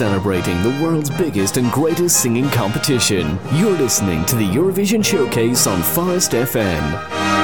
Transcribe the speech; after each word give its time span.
celebrating 0.00 0.62
the 0.62 0.82
world's 0.82 1.10
biggest 1.10 1.58
and 1.58 1.70
greatest 1.72 2.22
singing 2.22 2.48
competition. 2.48 3.38
You're 3.52 3.76
listening 3.76 4.24
to 4.24 4.36
the 4.36 4.46
Eurovision 4.46 5.04
Showcase 5.04 5.66
on 5.66 5.82
Forest 5.82 6.30
FM. 6.30 7.39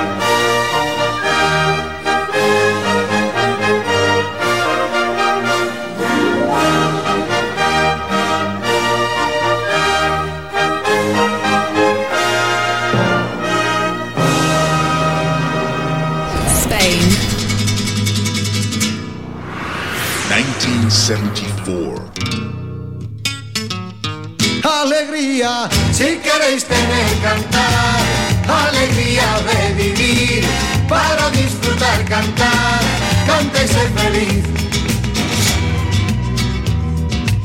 Cantar, 32.06 32.80
canta 33.26 33.64
y 33.64 33.68
ser 33.68 33.88
feliz. 33.90 34.44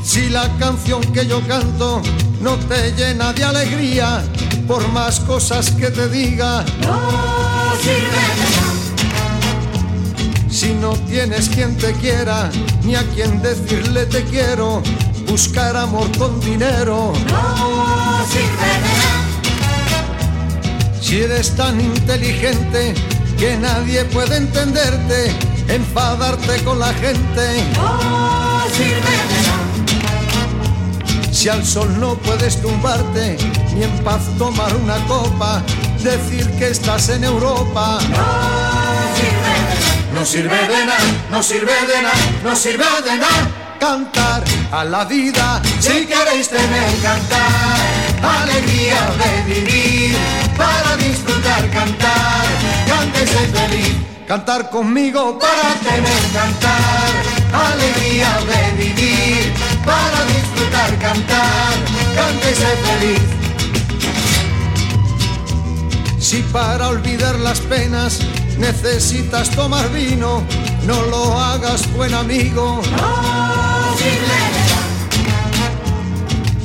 Si 0.04 0.28
la 0.28 0.48
canción 0.58 1.00
que 1.12 1.26
yo 1.26 1.40
canto 1.46 2.02
no 2.40 2.56
te 2.56 2.92
llena 2.92 3.32
de 3.32 3.44
alegría, 3.44 4.22
por 4.66 4.86
más 4.88 5.20
cosas 5.20 5.70
que 5.70 5.90
te 5.90 6.08
diga, 6.08 6.64
no 6.80 7.00
sirve 7.82 8.72
si 10.62 10.74
no 10.74 10.90
tienes 11.08 11.48
quien 11.48 11.76
te 11.76 11.92
quiera, 11.94 12.48
ni 12.84 12.94
a 12.94 13.02
quien 13.14 13.42
decirle 13.42 14.06
te 14.06 14.22
quiero, 14.24 14.80
buscar 15.26 15.76
amor 15.76 16.06
con 16.16 16.38
dinero. 16.40 17.12
No 17.26 18.24
sirve 18.30 18.72
Si 21.00 21.20
eres 21.22 21.56
tan 21.56 21.80
inteligente 21.80 22.94
que 23.42 23.56
nadie 23.56 24.04
puede 24.04 24.36
entenderte, 24.36 25.34
enfadarte 25.66 26.62
con 26.62 26.78
la 26.78 26.94
gente. 26.94 27.64
Sirve 28.76 29.16
Si 31.32 31.48
al 31.48 31.66
sol 31.66 31.98
no 31.98 32.14
puedes 32.18 32.62
tumbarte, 32.62 33.36
ni 33.74 33.82
en 33.82 33.98
paz 34.04 34.20
tomar 34.38 34.72
una 34.76 34.96
copa, 35.08 35.60
decir 36.04 36.48
que 36.52 36.68
estás 36.68 37.08
en 37.08 37.24
Europa. 37.24 37.98
No 40.14 40.24
sirve 40.24 40.54
no 40.54 40.60
sirve 40.60 40.68
de 40.68 40.86
nada, 40.86 40.98
no 41.32 41.42
sirve 41.42 41.72
de 41.92 42.00
nada, 42.00 42.14
no 42.44 42.54
sirve 42.54 42.84
de 43.04 43.16
nada. 43.18 43.50
Cantar 43.80 44.44
a 44.70 44.84
la 44.84 45.04
vida, 45.04 45.60
si 45.80 46.06
queréis 46.06 46.48
tener 46.48 46.92
cantar, 47.02 47.80
alegría 48.22 49.00
de 49.20 49.52
vivir, 49.52 50.16
para 50.56 50.96
disfrutar 50.96 51.68
cantar. 51.70 52.81
Cantar 54.32 54.70
conmigo 54.70 55.38
para 55.38 55.74
tener 55.80 56.22
cantar, 56.32 57.12
alegría 57.52 58.30
de 58.48 58.82
vivir, 58.82 59.52
para 59.84 60.24
disfrutar 60.24 60.98
cantar, 60.98 61.74
cántese 62.14 62.66
feliz. 62.86 63.20
Si 66.18 66.40
para 66.44 66.88
olvidar 66.88 67.38
las 67.40 67.60
penas 67.60 68.20
necesitas 68.56 69.50
tomar 69.50 69.92
vino, 69.92 70.42
no 70.86 71.02
lo 71.02 71.38
hagas 71.38 71.92
buen 71.92 72.14
amigo. 72.14 72.80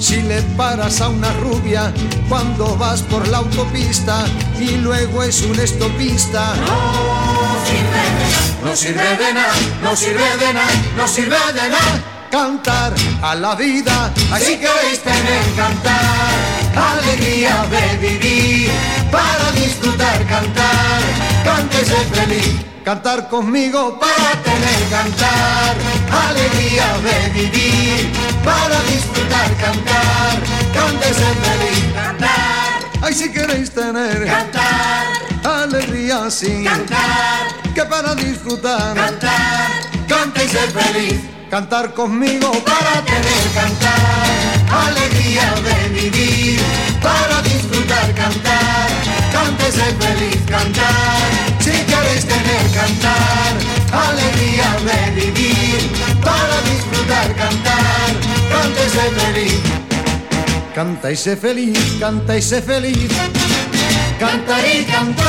si 0.08 0.22
le 0.22 0.42
paras 0.56 1.02
a 1.02 1.10
una 1.10 1.34
rubia 1.34 1.94
cuando 2.30 2.78
vas 2.78 3.02
por 3.02 3.28
la 3.28 3.40
autopista 3.40 4.26
y 4.58 4.78
luego 4.78 5.22
es 5.22 5.42
un 5.42 5.60
estopista. 5.60 6.54
No 8.64 8.76
sirve 8.76 9.18
de 9.18 9.34
nada, 9.34 9.54
no 9.82 9.96
sirve 9.96 10.38
de 10.38 10.54
nada, 10.54 10.72
no 10.98 11.08
sirve 11.08 11.38
de 11.54 11.70
nada. 11.70 12.04
Cantar 12.32 12.94
a 13.22 13.36
la 13.36 13.56
vida, 13.56 14.12
así 14.32 14.58
queréis 14.58 15.00
tener 15.02 15.44
cantar. 15.56 16.36
Alegría 16.76 17.66
de 17.72 17.98
vivir, 17.98 18.72
para 19.12 19.52
disfrutar 19.54 20.26
cantar 20.28 21.38
cántese 21.48 21.98
feliz. 22.14 22.66
Cantar 22.84 23.28
conmigo 23.28 24.00
para 24.00 24.32
tener 24.44 24.82
cantar, 24.90 25.76
alegría 26.28 26.88
de 27.08 27.30
vivir, 27.38 28.12
para 28.44 28.80
disfrutar 28.92 29.50
cantar, 29.64 30.34
cántese 30.74 31.28
feliz. 31.44 31.84
Cantar, 31.94 32.80
ay 33.02 33.14
si 33.14 33.32
queréis 33.32 33.72
tener 33.72 34.26
cantar, 34.26 35.06
alegría 35.44 36.30
sin 36.30 36.66
cantar, 36.66 37.48
que 37.74 37.84
para 37.84 38.16
disfrutar. 38.16 38.96
Cantar, 38.96 39.70
cántese 40.08 40.60
feliz. 40.68 41.20
Cantar 41.50 41.94
conmigo 41.94 42.52
para 42.66 43.02
tener 43.06 43.46
cantar, 43.54 44.28
alegría 44.70 45.54
de 45.64 45.90
vivir, 45.90 46.60
para 47.02 47.42
disfrutar. 47.42 48.14
Cantar, 48.14 48.90
cántese 49.32 49.86
feliz. 50.02 50.42
Cantar. 50.46 51.20
Si 51.60 51.72
queréis 51.72 52.26
tener 52.26 52.72
cantar, 52.74 53.54
alegría 53.92 54.76
de 54.88 55.22
vivir, 55.22 55.80
para 56.22 56.62
disfrutar. 56.70 57.34
Cantar, 57.36 58.10
cántese 58.52 59.12
feliz. 59.20 59.78
Canta 60.76 61.12
y 61.12 61.16
sé 61.16 61.36
feliz, 61.36 61.98
canta 62.00 62.38
y 62.38 62.42
sé 62.42 62.62
feliz, 62.62 63.10
cantar 64.20 64.66
y 64.66 64.84
cantar. 64.86 65.26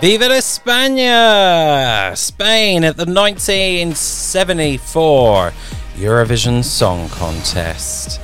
Viva 0.00 0.36
España! 0.36 2.16
Spain 2.16 2.82
at 2.82 2.96
the 2.96 3.04
1974 3.04 5.52
Eurovision 5.96 6.64
Song 6.64 7.08
Contest. 7.10 8.20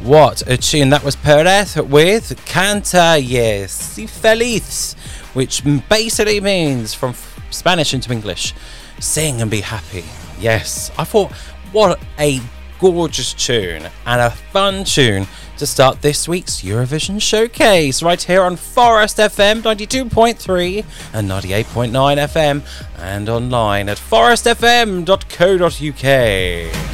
What 0.00 0.42
a 0.48 0.56
tune 0.56 0.88
that 0.90 1.02
was 1.04 1.16
Peret 1.16 1.88
with 1.88 2.40
Canta 2.46 3.18
Yes 3.20 3.98
Feliz, 4.08 4.94
which 5.34 5.64
basically 5.88 6.40
means 6.40 6.94
from 6.94 7.14
Spanish 7.50 7.92
into 7.92 8.12
English, 8.12 8.54
sing 9.00 9.42
and 9.42 9.50
be 9.50 9.60
happy. 9.60 10.04
Yes, 10.40 10.92
I 10.96 11.02
thought 11.04 11.32
what 11.72 11.98
a 12.18 12.40
gorgeous 12.78 13.34
tune 13.34 13.88
and 14.06 14.20
a 14.20 14.30
fun 14.30 14.84
tune 14.84 15.26
to 15.56 15.66
start 15.66 16.02
this 16.02 16.28
week's 16.28 16.62
Eurovision 16.62 17.20
showcase 17.20 18.00
right 18.02 18.22
here 18.22 18.42
on 18.42 18.56
Forest 18.56 19.16
FM 19.16 19.62
92.3 19.62 20.84
and 21.12 21.28
98.9 21.28 21.90
FM 21.90 22.62
and 22.98 23.28
online 23.28 23.88
at 23.88 23.98
forestfm.co.uk. 23.98 26.84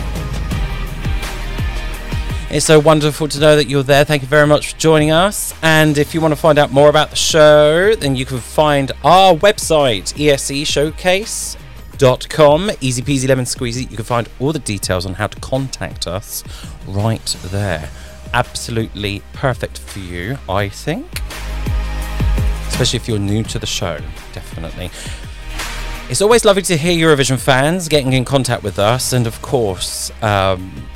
It's 2.50 2.66
so 2.66 2.78
wonderful 2.78 3.26
to 3.26 3.40
know 3.40 3.56
that 3.56 3.68
you're 3.68 3.82
there. 3.82 4.04
Thank 4.04 4.22
you 4.22 4.28
very 4.28 4.46
much 4.46 4.72
for 4.72 4.78
joining 4.78 5.10
us. 5.10 5.52
And 5.60 5.98
if 5.98 6.14
you 6.14 6.20
want 6.20 6.32
to 6.32 6.40
find 6.40 6.56
out 6.56 6.70
more 6.70 6.88
about 6.88 7.10
the 7.10 7.16
show, 7.16 7.96
then 7.96 8.14
you 8.14 8.24
can 8.24 8.38
find 8.38 8.92
our 9.02 9.34
website, 9.34 10.16
escshowcase.com. 11.94 12.70
Easy 12.80 13.02
peasy 13.02 13.28
lemon 13.28 13.44
squeezy. 13.44 13.90
You 13.90 13.96
can 13.96 14.04
find 14.04 14.28
all 14.38 14.52
the 14.52 14.58
details 14.58 15.06
on 15.06 15.14
how 15.14 15.26
to 15.26 15.40
contact 15.40 16.06
us 16.06 16.44
right 16.86 17.36
there. 17.44 17.88
Absolutely 18.32 19.22
perfect 19.32 19.78
for 19.78 20.00
you, 20.00 20.38
I 20.48 20.68
think. 20.68 21.06
Especially 22.68 22.96
if 22.96 23.08
you're 23.08 23.18
new 23.18 23.42
to 23.44 23.58
the 23.58 23.66
show, 23.66 23.98
definitely. 24.32 24.90
It's 26.10 26.20
always 26.20 26.44
lovely 26.44 26.62
to 26.62 26.76
hear 26.76 26.92
Eurovision 26.92 27.38
fans 27.38 27.88
getting 27.88 28.12
in 28.12 28.24
contact 28.24 28.62
with 28.62 28.78
us, 28.78 29.12
and 29.12 29.26
of 29.26 29.40
course, 29.40 30.10
um, 30.22 30.86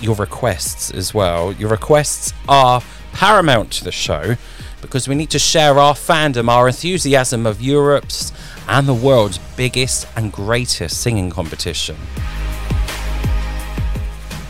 your 0.00 0.14
requests 0.16 0.90
as 0.90 1.14
well. 1.14 1.52
Your 1.52 1.70
requests 1.70 2.34
are 2.48 2.82
paramount 3.12 3.70
to 3.72 3.84
the 3.84 3.92
show 3.92 4.36
because 4.80 5.08
we 5.08 5.14
need 5.14 5.30
to 5.30 5.38
share 5.38 5.78
our 5.78 5.94
fandom, 5.94 6.48
our 6.48 6.68
enthusiasm 6.68 7.46
of 7.46 7.60
Europe's 7.60 8.32
and 8.68 8.86
the 8.86 8.94
world's 8.94 9.38
biggest 9.56 10.06
and 10.16 10.32
greatest 10.32 11.00
singing 11.00 11.30
competition. 11.30 11.96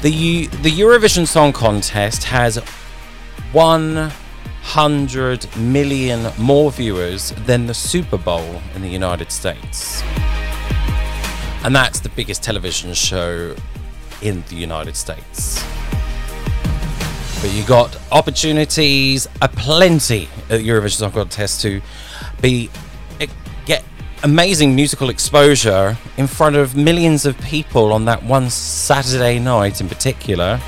The, 0.02 0.46
the 0.62 0.70
Eurovision 0.70 1.26
Song 1.26 1.52
Contest 1.52 2.24
has 2.24 2.58
100 3.52 5.56
million 5.56 6.32
more 6.38 6.70
viewers 6.70 7.32
than 7.46 7.66
the 7.66 7.74
Super 7.74 8.18
Bowl 8.18 8.60
in 8.74 8.82
the 8.82 8.88
United 8.88 9.32
States. 9.32 10.02
And 11.64 11.74
that's 11.74 12.00
the 12.00 12.10
biggest 12.10 12.42
television 12.42 12.92
show 12.94 13.54
in 14.22 14.44
the 14.48 14.56
United 14.56 14.96
States. 14.96 15.64
But 17.40 17.52
you 17.52 17.64
got 17.64 17.96
opportunities 18.10 19.28
aplenty 19.40 20.28
at 20.50 20.60
Eurovision 20.60 20.96
Song 20.96 21.12
Contest 21.12 21.60
to 21.62 21.80
be 22.42 22.68
eh, 23.20 23.28
get 23.64 23.84
amazing 24.24 24.74
musical 24.74 25.08
exposure 25.08 25.96
in 26.16 26.26
front 26.26 26.56
of 26.56 26.74
millions 26.74 27.26
of 27.26 27.40
people 27.40 27.92
on 27.92 28.06
that 28.06 28.24
one 28.24 28.50
Saturday 28.50 29.38
night 29.38 29.80
in 29.80 29.88
particular 29.88 30.60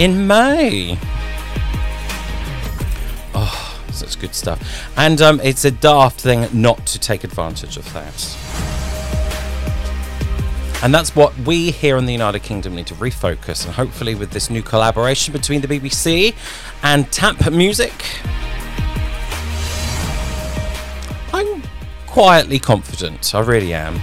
in 0.00 0.26
May. 0.26 0.98
Oh, 3.34 3.80
such 3.92 4.18
good 4.18 4.34
stuff. 4.34 4.90
And 4.96 5.20
um, 5.22 5.40
it's 5.44 5.64
a 5.64 5.70
daft 5.70 6.20
thing 6.20 6.48
not 6.52 6.84
to 6.86 6.98
take 6.98 7.22
advantage 7.22 7.76
of 7.76 7.92
that. 7.92 8.79
And 10.82 10.94
that's 10.94 11.14
what 11.14 11.36
we 11.40 11.70
here 11.70 11.98
in 11.98 12.06
the 12.06 12.12
United 12.12 12.42
Kingdom 12.42 12.74
need 12.74 12.86
to 12.86 12.94
refocus. 12.94 13.66
And 13.66 13.74
hopefully, 13.74 14.14
with 14.14 14.30
this 14.30 14.48
new 14.48 14.62
collaboration 14.62 15.32
between 15.32 15.60
the 15.60 15.68
BBC 15.68 16.34
and 16.82 17.10
Tap 17.12 17.52
Music, 17.52 17.92
I'm 21.34 21.62
quietly 22.06 22.58
confident. 22.58 23.34
I 23.34 23.40
really 23.40 23.74
am. 23.74 24.00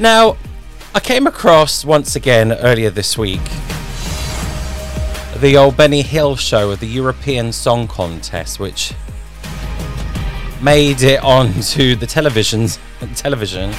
Now, 0.00 0.36
I 0.92 0.98
came 0.98 1.28
across 1.28 1.84
once 1.84 2.16
again 2.16 2.52
earlier 2.52 2.90
this 2.90 3.16
week 3.16 3.40
the 5.36 5.56
old 5.56 5.76
Benny 5.76 6.02
Hill 6.02 6.34
show 6.34 6.72
of 6.72 6.80
the 6.80 6.86
European 6.86 7.52
Song 7.52 7.86
Contest, 7.86 8.58
which 8.58 8.92
made 10.60 11.02
it 11.02 11.22
onto 11.24 11.94
the 11.94 12.06
televisions 12.06 12.78
television 13.08 13.72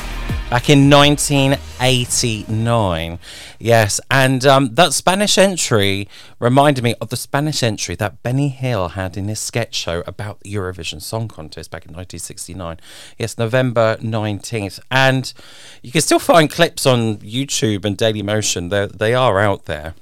back 0.49 0.69
in 0.69 0.89
1989. 0.89 3.19
Yes, 3.57 4.01
and 4.11 4.45
um, 4.45 4.75
that 4.75 4.91
Spanish 4.91 5.37
entry 5.37 6.09
reminded 6.39 6.83
me 6.83 6.93
of 6.99 7.07
the 7.07 7.15
Spanish 7.15 7.63
entry 7.63 7.95
that 7.95 8.21
Benny 8.21 8.49
Hill 8.49 8.89
had 8.89 9.15
in 9.15 9.29
his 9.29 9.39
sketch 9.39 9.75
show 9.75 10.03
about 10.05 10.41
the 10.41 10.53
Eurovision 10.53 11.01
Song 11.01 11.29
Contest 11.29 11.71
back 11.71 11.85
in 11.85 11.93
1969. 11.93 12.81
Yes, 13.17 13.37
November 13.37 13.95
19th. 14.01 14.81
And 14.91 15.33
you 15.81 15.93
can 15.93 16.01
still 16.01 16.19
find 16.19 16.51
clips 16.51 16.85
on 16.85 17.19
YouTube 17.19 17.85
and 17.85 17.95
Daily 17.95 18.23
Motion, 18.23 18.67
They're, 18.67 18.87
they 18.87 19.13
are 19.13 19.39
out 19.39 19.63
there. 19.65 19.93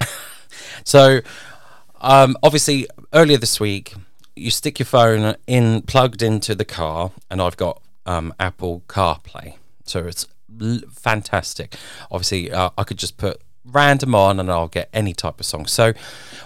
so, 0.84 1.20
um, 2.00 2.38
obviously, 2.42 2.86
earlier 3.12 3.36
this 3.36 3.60
week, 3.60 3.92
you 4.34 4.50
stick 4.50 4.78
your 4.78 4.86
phone 4.86 5.36
in 5.46 5.82
plugged 5.82 6.22
into 6.22 6.54
the 6.54 6.64
car, 6.64 7.10
and 7.30 7.42
I've 7.42 7.56
got 7.56 7.82
um, 8.08 8.34
Apple 8.40 8.82
CarPlay, 8.88 9.56
so 9.84 10.06
it's 10.06 10.26
l- 10.60 10.80
fantastic. 10.90 11.76
Obviously, 12.10 12.50
uh, 12.50 12.70
I 12.76 12.84
could 12.84 12.98
just 12.98 13.18
put 13.18 13.40
random 13.70 14.14
on 14.14 14.40
and 14.40 14.50
I'll 14.50 14.68
get 14.68 14.88
any 14.94 15.12
type 15.12 15.40
of 15.40 15.46
song. 15.46 15.66
So 15.66 15.92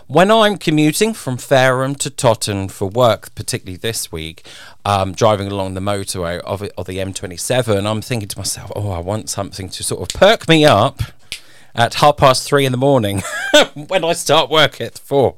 when 0.08 0.30
I'm 0.30 0.58
commuting 0.58 1.14
from 1.14 1.36
Fareham 1.36 1.94
to 1.96 2.10
Totton 2.10 2.68
for 2.68 2.88
work, 2.88 3.34
particularly 3.36 3.76
this 3.76 4.10
week, 4.10 4.44
um, 4.84 5.12
driving 5.12 5.46
along 5.46 5.74
the 5.74 5.80
motorway 5.80 6.40
of, 6.40 6.62
of 6.76 6.86
the 6.86 6.98
M27, 6.98 7.86
I'm 7.88 8.02
thinking 8.02 8.28
to 8.28 8.38
myself, 8.38 8.72
oh, 8.74 8.90
I 8.90 8.98
want 8.98 9.30
something 9.30 9.68
to 9.68 9.84
sort 9.84 10.02
of 10.02 10.18
perk 10.18 10.48
me 10.48 10.64
up 10.64 11.00
at 11.74 11.94
half 11.94 12.16
past 12.16 12.46
three 12.46 12.66
in 12.66 12.72
the 12.72 12.78
morning 12.78 13.22
when 13.88 14.04
I 14.04 14.12
start 14.12 14.50
work 14.50 14.80
at 14.80 14.98
four. 14.98 15.36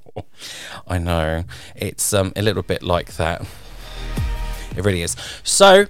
I 0.86 0.98
know 0.98 1.44
it's 1.76 2.12
um, 2.12 2.32
a 2.34 2.42
little 2.42 2.62
bit 2.62 2.82
like 2.82 3.16
that. 3.16 3.46
It 4.76 4.84
really 4.84 5.02
is. 5.02 5.16
So 5.44 5.86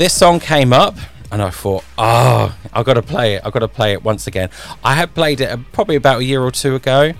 this 0.00 0.14
song 0.14 0.40
came 0.40 0.72
up 0.72 0.96
and 1.30 1.42
I 1.42 1.50
thought, 1.50 1.84
oh, 1.98 2.56
I've 2.72 2.86
got 2.86 2.94
to 2.94 3.02
play 3.02 3.34
it. 3.34 3.42
I've 3.44 3.52
got 3.52 3.58
to 3.58 3.68
play 3.68 3.92
it 3.92 4.02
once 4.02 4.26
again. 4.26 4.48
I 4.82 4.94
had 4.94 5.14
played 5.14 5.42
it 5.42 5.58
probably 5.72 5.94
about 5.94 6.20
a 6.20 6.24
year 6.24 6.40
or 6.40 6.50
two 6.50 6.74
ago, 6.74 7.12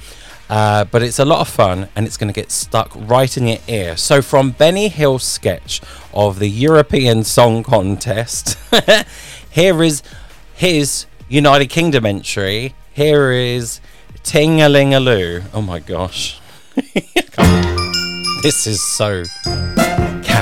uh, 0.48 0.84
but 0.86 1.02
it's 1.02 1.18
a 1.18 1.26
lot 1.26 1.42
of 1.42 1.48
fun 1.48 1.90
and 1.94 2.06
it's 2.06 2.16
going 2.16 2.32
to 2.32 2.40
get 2.40 2.50
stuck 2.50 2.90
right 2.96 3.36
in 3.36 3.46
your 3.46 3.58
ear. 3.68 3.98
So, 3.98 4.22
from 4.22 4.52
Benny 4.52 4.88
Hill's 4.88 5.24
sketch 5.24 5.82
of 6.14 6.38
the 6.38 6.48
European 6.48 7.22
Song 7.22 7.62
Contest, 7.62 8.56
here 9.50 9.82
is 9.82 10.02
his 10.54 11.04
United 11.28 11.66
Kingdom 11.66 12.06
entry. 12.06 12.74
Here 12.94 13.30
is 13.30 13.82
Ting 14.22 14.62
a 14.62 14.70
Ling 14.70 14.94
a 14.94 15.00
Loo. 15.00 15.42
Oh 15.52 15.60
my 15.60 15.80
gosh. 15.80 16.40
this 18.42 18.66
is 18.66 18.82
so 18.82 19.24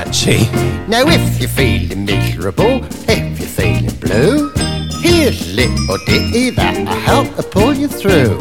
catchy. 0.08 0.50
Now, 0.88 1.05
if 1.06 1.38
you're 1.40 1.49
feeling 1.49 2.05
miserable, 2.05 2.84
if 3.08 3.38
you're 3.38 3.49
feeling 3.49 3.94
blue, 4.00 4.50
here's 5.00 5.52
a 5.52 5.55
little 5.55 5.99
ditty 6.06 6.50
that'll 6.50 6.87
help 6.87 7.34
to 7.37 7.43
pull 7.43 7.75
you 7.75 7.88
through. 7.88 8.38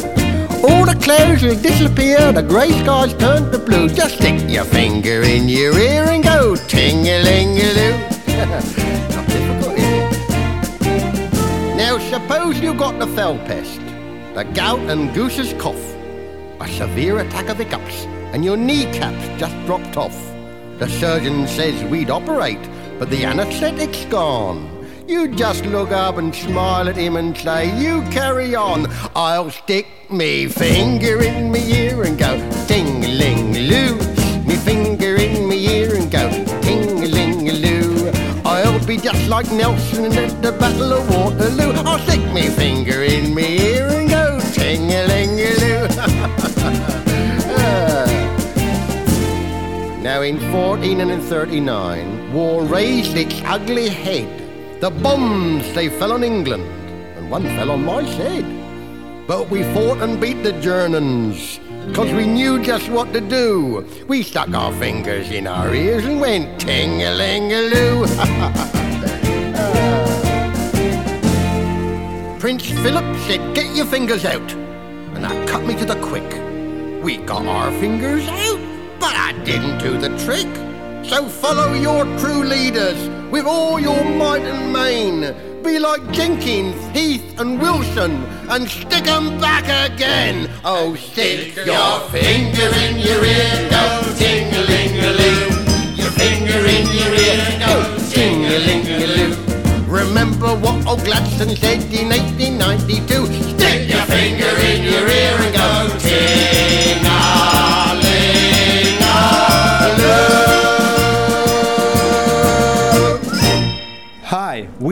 All 0.63 0.85
the 0.85 0.97
clouds 1.01 1.43
will 1.43 1.59
disappear, 1.61 2.31
the 2.31 2.41
grey 2.41 2.71
skies 2.71 3.13
turn 3.15 3.51
to 3.51 3.59
blue. 3.59 3.89
Just 3.89 4.15
stick 4.15 4.49
your 4.49 4.63
finger 4.63 5.21
in 5.23 5.49
your 5.49 5.77
ear 5.77 6.05
and 6.05 6.23
go 6.23 6.55
ting-a-ling-a-loo. 6.55 7.97
Not 9.13 9.27
difficult, 9.27 9.77
is 9.77 9.83
it? 10.81 11.75
Now, 11.75 11.99
suppose 11.99 12.59
you 12.59 12.73
got 12.73 12.97
the 12.97 13.07
fell 13.07 13.37
pest, 13.39 13.81
the 14.35 14.43
gout 14.53 14.79
and 14.79 15.13
goose's 15.13 15.53
cough, 15.61 15.95
a 16.61 16.67
severe 16.69 17.19
attack 17.19 17.49
of 17.49 17.57
hiccups, 17.57 18.05
and 18.33 18.43
your 18.43 18.57
kneecaps 18.57 19.39
just 19.39 19.55
dropped 19.65 19.97
off. 19.97 20.36
The 20.79 20.87
surgeon 20.87 21.47
says 21.47 21.83
we'd 21.85 22.11
operate, 22.11 22.61
but 22.99 23.09
the 23.09 23.25
anaesthetic's 23.25 24.05
gone. 24.05 24.85
You 25.07 25.33
just 25.33 25.65
look 25.65 25.91
up 25.91 26.17
and 26.17 26.35
smile 26.35 26.87
at 26.87 26.95
him 26.95 27.15
and 27.15 27.35
say, 27.35 27.75
You 27.81 28.03
carry 28.11 28.53
on. 28.53 28.85
I'll 29.15 29.49
stick 29.49 29.87
me 30.11 30.47
finger 30.47 31.23
in 31.23 31.51
me 31.51 31.61
ear 31.73 32.03
and 32.03 32.15
go, 32.15 32.37
ting 32.67 33.01
ling 33.01 33.53
loo. 33.53 33.95
Me 34.45 34.55
finger 34.55 35.15
in 35.15 35.49
me 35.49 35.67
ear 35.67 35.95
and 35.95 36.11
go, 36.11 36.29
ting 36.61 37.01
ling 37.09 37.49
loo. 37.49 38.11
I'll 38.45 38.85
be 38.85 38.97
just 38.97 39.27
like 39.27 39.51
Nelson 39.51 40.13
at 40.15 40.41
the 40.43 40.51
Battle 40.51 40.93
of 40.93 41.09
Waterloo. 41.09 41.71
I'll 41.87 41.97
stick 41.99 42.21
me 42.31 42.49
finger 42.49 43.01
in 43.01 43.33
me 43.33 43.59
ear 43.73 43.87
and 43.87 44.09
go, 44.09 44.39
Ting 44.53 44.87
ling 44.87 46.37
Now 50.07 50.21
in 50.21 50.39
14 50.53 51.01
and 51.01 51.11
in 51.11 51.19
39, 51.19 52.31
war 52.31 52.63
raised 52.63 53.17
its 53.17 53.41
ugly 53.43 53.89
head. 53.89 54.79
The 54.79 54.89
bombs, 54.89 55.73
they 55.73 55.89
fell 55.89 56.13
on 56.13 56.23
England, 56.23 56.63
and 57.17 57.29
one 57.29 57.43
fell 57.43 57.71
on 57.71 57.83
my 57.83 58.03
head. 58.03 58.45
But 59.27 59.49
we 59.49 59.63
fought 59.73 60.01
and 60.01 60.17
beat 60.17 60.43
the 60.43 60.53
Germans, 60.61 61.59
cause 61.93 62.09
we 62.13 62.25
knew 62.25 62.63
just 62.63 62.89
what 62.89 63.11
to 63.11 63.19
do. 63.19 63.85
We 64.07 64.23
stuck 64.23 64.47
our 64.53 64.71
fingers 64.75 65.29
in 65.29 65.45
our 65.45 65.75
ears 65.75 66.05
and 66.05 66.21
went 66.21 66.61
ting-a-ling-a-loo. 66.61 68.07
Prince 72.39 72.69
Philip 72.69 73.17
said, 73.27 73.53
get 73.53 73.75
your 73.75 73.87
fingers 73.87 74.23
out. 74.23 74.53
And 75.15 75.25
that 75.25 75.49
cut 75.49 75.65
me 75.65 75.75
to 75.75 75.83
the 75.83 75.99
quick. 75.99 76.31
We 77.03 77.17
got 77.17 77.45
our 77.45 77.71
fingers 77.81 78.25
out, 78.29 78.76
but 78.99 79.13
I 79.13 79.33
didn't 79.43 79.77
do 79.79 79.97
the 79.97 80.09
trick. 80.25 80.47
So 81.07 81.27
follow 81.27 81.73
your 81.73 82.03
true 82.17 82.43
leaders 82.43 82.97
with 83.31 83.45
all 83.45 83.79
your 83.79 84.03
might 84.03 84.43
and 84.43 84.73
main. 84.73 85.61
Be 85.63 85.79
like 85.79 86.11
Jenkins, 86.11 86.77
Heath, 86.95 87.39
and 87.39 87.59
Wilson, 87.61 88.23
and 88.49 88.69
stick 88.69 89.07
'em 89.07 89.39
back 89.39 89.65
again. 89.91 90.49
Oh, 90.63 90.95
stick 90.95 91.55
your 91.55 91.99
finger 92.11 92.69
in 92.85 92.99
your 92.99 93.23
ear, 93.23 93.67
go 93.69 93.83
ting-a-ling-a-loo. 94.17 95.41
Your 95.95 96.11
finger 96.11 96.61
in 96.75 96.85
your 96.99 97.13
ear, 97.27 97.41
go 97.65 97.75
ting-a-ling-a-loo. 98.11 99.35
Remember 99.87 100.55
what 100.55 100.85
old 100.85 101.03
Gladstone 101.05 101.55
said 101.55 101.83
in 101.93 102.11
1892? 102.11 103.25
Stick 103.53 103.89
your 103.89 104.05
finger 104.15 104.53
in 104.71 104.83
your 104.83 105.07
ear 105.07 105.35
and 105.45 105.53
go 105.55 105.69
ting-a-ling-a-loo. 105.99 107.26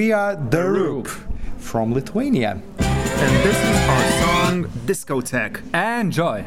We 0.05 0.11
are 0.11 0.35
The 0.35 0.63
Roop 0.63 1.07
from 1.57 1.91
Lithuania. 1.91 2.61
And 2.77 3.33
this 3.43 3.57
is 3.57 3.75
our 3.89 4.11
song 4.21 4.65
Discotheque. 4.85 5.57
Enjoy! 5.73 6.45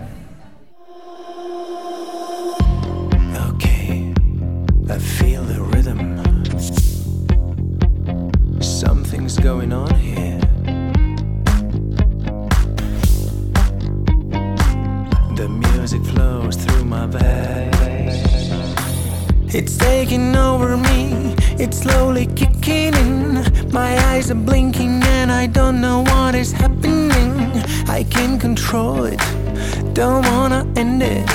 Okay, 3.49 4.15
I 4.89 4.99
feel 5.01 5.43
the 5.43 5.61
rhythm. 5.73 6.01
Something's 8.63 9.37
going 9.39 9.73
on 9.73 9.93
here. 9.97 10.39
The 15.35 15.49
music 15.49 16.05
flows 16.05 16.55
through 16.55 16.85
my 16.85 17.07
veins. 17.07 17.75
It's 19.53 19.77
taking 19.77 20.37
over 20.37 20.77
me, 20.77 21.35
it's 21.59 21.79
slowly 21.79 22.27
kicking 22.27 22.95
in. 22.95 23.73
My 23.73 23.97
eyes 24.11 24.31
are 24.31 24.35
blinking 24.35 25.03
and 25.03 25.31
I 25.31 25.47
don't 25.47 25.81
know 25.81 26.03
what 26.03 26.35
is 26.35 26.53
happening. 26.53 27.33
I 27.89 28.05
can't 28.05 28.41
control 28.41 29.05
it, 29.05 29.21
don't 29.95 30.25
wanna 30.25 30.67
end 30.77 31.03
it. 31.03 31.27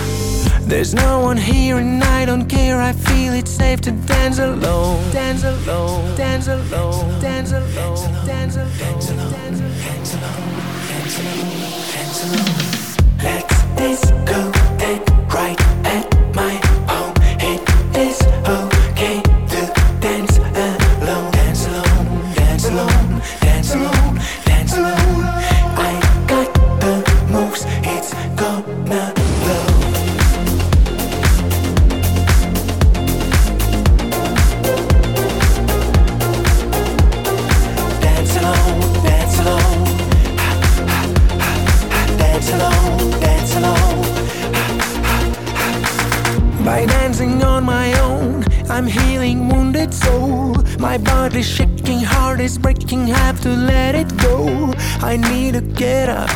There's 0.67 0.93
no 0.93 1.19
one 1.19 1.37
here 1.37 1.77
and 1.77 2.03
I 2.03 2.25
don't 2.25 2.47
care. 2.47 2.79
I 2.79 2.93
feel 2.93 3.33
it's 3.33 3.51
safe 3.51 3.81
to 3.81 3.91
dance 3.91 4.39
alone. 4.39 5.11
Dance 5.11 5.43
alone. 5.43 6.15
Dance 6.15 6.47
alone. 6.47 7.21
Dance 7.21 7.51
alone. 7.51 8.25
Dance 8.25 8.55
alone. 8.55 8.75
Dance 8.87 9.09
alone. 9.09 9.31
Dance 9.31 9.59
alone. 9.61 9.73
Dance 9.83 10.13
alone. 10.13 10.53
Dance 11.93 12.23
alone. 12.23 12.93
Let's 13.23 13.55
discotheque 13.75 14.52
get 55.75 56.09
up 56.09 56.29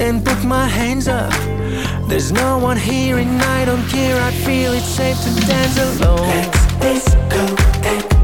and 0.00 0.24
put 0.24 0.44
my 0.44 0.66
hands 0.66 1.08
up. 1.08 1.32
There's 2.08 2.32
no 2.32 2.58
one 2.58 2.76
here 2.76 3.18
and 3.18 3.40
I 3.42 3.64
don't 3.64 3.86
care. 3.88 4.20
I 4.22 4.30
feel 4.30 4.72
it's 4.72 4.86
safe 4.86 5.18
to 5.24 5.46
dance 5.46 5.78
alone. 5.78 6.28
Let's 6.28 6.66
discotheque 6.82 8.17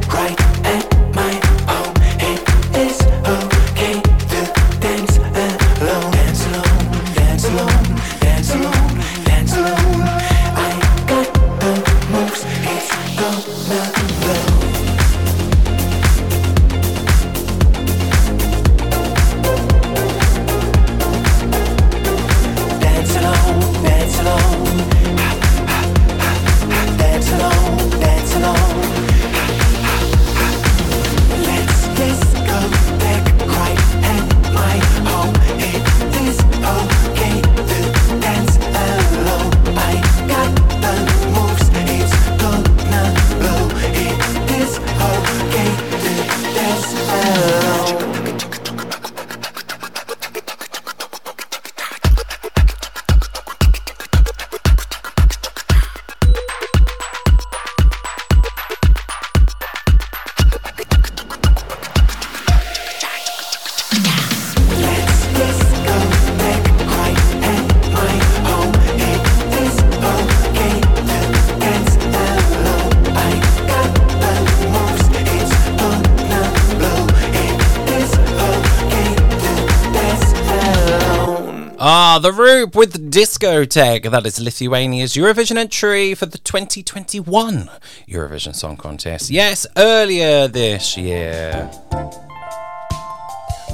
Discotheque. 83.14 84.10
That 84.10 84.26
is 84.26 84.40
Lithuania's 84.40 85.14
Eurovision 85.14 85.56
entry 85.56 86.16
for 86.16 86.26
the 86.26 86.38
2021 86.38 87.70
Eurovision 88.08 88.56
Song 88.56 88.76
Contest. 88.76 89.30
Yes, 89.30 89.68
earlier 89.76 90.48
this 90.48 90.96
year. 90.96 91.70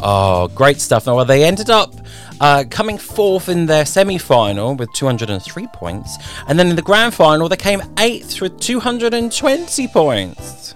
Oh, 0.02 0.50
great 0.54 0.78
stuff. 0.78 1.06
Now, 1.06 1.16
well, 1.16 1.24
they 1.24 1.42
ended 1.42 1.70
up 1.70 1.94
uh, 2.42 2.64
coming 2.68 2.98
fourth 2.98 3.48
in 3.48 3.64
their 3.64 3.86
semi 3.86 4.18
final 4.18 4.74
with 4.74 4.92
203 4.92 5.66
points. 5.68 6.18
And 6.46 6.58
then 6.58 6.68
in 6.68 6.76
the 6.76 6.82
grand 6.82 7.14
final, 7.14 7.48
they 7.48 7.56
came 7.56 7.80
eighth 7.98 8.42
with 8.42 8.60
220 8.60 9.88
points. 9.88 10.74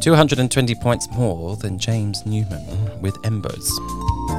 220 0.00 0.74
points 0.76 1.10
more 1.10 1.56
than 1.56 1.78
James 1.78 2.24
Newman 2.24 2.98
with 3.02 3.14
Embers. 3.26 3.78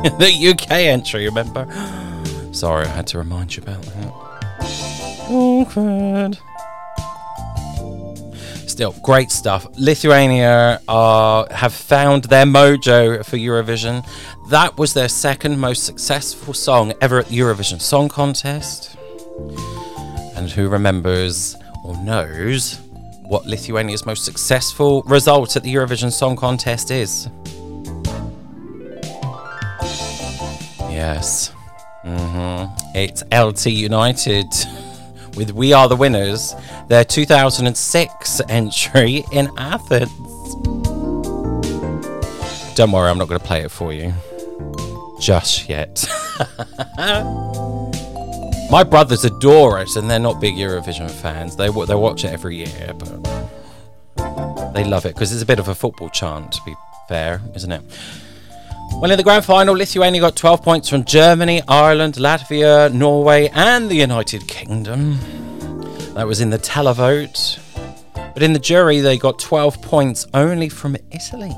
the 0.18 0.48
UK 0.50 0.72
entry, 0.72 1.26
remember? 1.26 1.68
Sorry, 2.52 2.86
I 2.86 2.90
had 2.90 3.06
to 3.08 3.20
remind 3.20 3.56
you 3.56 3.62
about 3.62 3.84
that. 3.84 4.14
Awkward. 5.30 6.40
Still, 8.68 8.96
great 9.04 9.30
stuff. 9.30 9.68
Lithuania 9.78 10.82
have 10.88 11.74
found 11.74 12.24
their 12.26 12.46
mojo 12.46 13.24
for 13.24 13.38
Eurovision. 13.38 14.04
That 14.50 14.76
was 14.78 14.96
their 14.96 15.08
second 15.08 15.60
most 15.60 15.84
successful 15.84 16.56
song 16.56 16.94
ever 17.00 17.20
at 17.20 17.28
the 17.28 17.38
Eurovision 17.38 17.80
Song 17.80 18.10
Contest. 18.10 18.98
And 20.36 20.50
who 20.50 20.68
remembers 20.68 21.56
or 21.84 21.96
knows 21.98 22.80
what 23.24 23.46
Lithuania's 23.46 24.06
most 24.06 24.26
successful 24.26 25.04
result 25.04 25.56
at 25.56 25.62
the 25.62 25.76
Eurovision 25.76 26.12
Song 26.12 26.36
Contest 26.36 26.90
is? 26.90 27.30
Yes. 30.92 31.54
hmm 32.04 32.66
It's 32.94 33.24
LT 33.32 33.68
United 33.68 34.48
with 35.36 35.52
We 35.52 35.74
Are 35.74 35.88
the 35.88 35.96
Winners, 35.96 36.54
their 36.88 37.06
2006 37.06 38.42
entry 38.50 39.24
in 39.32 39.50
Athens. 39.58 40.10
Don't 42.76 42.92
worry, 42.92 43.10
I'm 43.10 43.18
not 43.18 43.28
going 43.28 43.40
to 43.40 43.46
play 43.46 43.62
it 43.62 43.72
for 43.72 43.94
you. 43.94 44.14
Just 45.20 45.70
yet. 45.70 46.06
My 48.72 48.84
brothers 48.84 49.24
adore 49.26 49.82
it, 49.82 49.96
and 49.96 50.10
they're 50.10 50.20
not 50.20 50.40
big 50.42 50.56
Eurovision 50.56 51.12
fans. 51.12 51.56
They 51.56 51.68
they 51.68 51.96
watch 51.96 52.24
it 52.24 52.32
every 52.32 52.56
year, 52.56 52.94
but 52.98 54.74
they 54.74 54.84
love 54.86 55.06
it 55.06 55.14
because 55.14 55.32
it's 55.34 55.44
a 55.44 55.46
bit 55.46 55.60
of 55.60 55.68
a 55.68 55.76
football 55.76 56.10
chant. 56.10 56.54
To 56.54 56.62
be 56.66 56.74
fair, 57.08 57.42
isn't 57.54 57.72
it? 57.72 57.82
Well, 58.94 59.10
in 59.10 59.18
the 59.18 59.24
grand 59.24 59.46
final, 59.46 59.76
Lithuania 59.76 60.22
got 60.22 60.36
12 60.36 60.62
points 60.62 60.90
from 60.90 61.06
Germany, 61.06 61.62
Ireland, 61.68 62.16
Latvia, 62.16 62.94
Norway, 62.94 63.50
and 63.54 63.90
the 63.90 63.96
United 63.96 64.48
Kingdom. 64.48 65.20
That 66.14 66.28
was 66.28 66.40
in 66.42 66.50
the 66.50 66.60
televote. 66.60 67.60
But 68.34 68.44
in 68.44 68.54
the 68.54 68.60
jury, 68.60 69.00
they 69.00 69.18
got 69.18 69.40
12 69.40 69.82
points 69.82 70.28
only 70.34 70.70
from 70.70 70.96
Italy. 71.12 71.52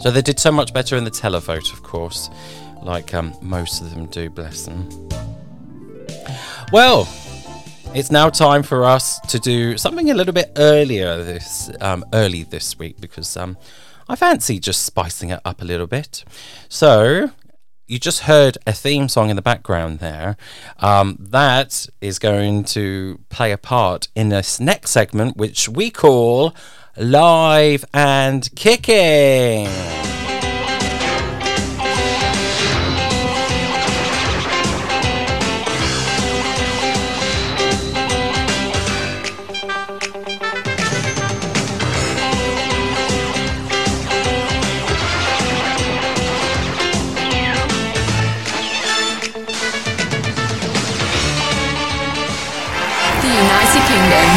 So 0.00 0.10
they 0.10 0.22
did 0.22 0.40
so 0.40 0.50
much 0.50 0.72
better 0.72 0.96
in 0.96 1.04
the 1.04 1.10
televote, 1.10 1.72
of 1.72 1.82
course, 1.82 2.30
like 2.82 3.14
um, 3.14 3.34
most 3.40 3.80
of 3.80 3.90
them 3.90 4.06
do, 4.06 4.30
bless 4.30 4.64
them. 4.64 4.88
Well, 6.72 7.08
it's 7.94 8.10
now 8.10 8.30
time 8.30 8.62
for 8.62 8.84
us 8.84 9.18
to 9.28 9.38
do 9.38 9.76
something 9.76 10.10
a 10.10 10.14
little 10.14 10.32
bit 10.32 10.52
earlier 10.56 11.22
this 11.22 11.70
um, 11.80 12.04
early 12.12 12.44
this 12.44 12.78
week 12.78 13.00
because 13.00 13.36
um, 13.36 13.56
I 14.10 14.16
fancy 14.16 14.58
just 14.58 14.84
spicing 14.84 15.30
it 15.30 15.40
up 15.44 15.62
a 15.62 15.64
little 15.64 15.86
bit. 15.86 16.24
So 16.68 17.30
you 17.86 18.00
just 18.00 18.22
heard 18.22 18.58
a 18.66 18.72
theme 18.72 19.08
song 19.08 19.30
in 19.30 19.36
the 19.36 19.42
background 19.42 20.00
there. 20.00 20.36
Um, 20.78 21.16
that 21.20 21.86
is 22.00 22.18
going 22.18 22.64
to 22.64 23.20
play 23.28 23.52
a 23.52 23.56
part 23.56 24.08
in 24.16 24.28
this 24.28 24.58
next 24.58 24.90
segment, 24.90 25.36
which 25.36 25.68
we 25.68 25.92
call 25.92 26.56
Live 26.96 27.84
and 27.94 28.52
Kicking. 28.56 29.68
London. 53.90 54.28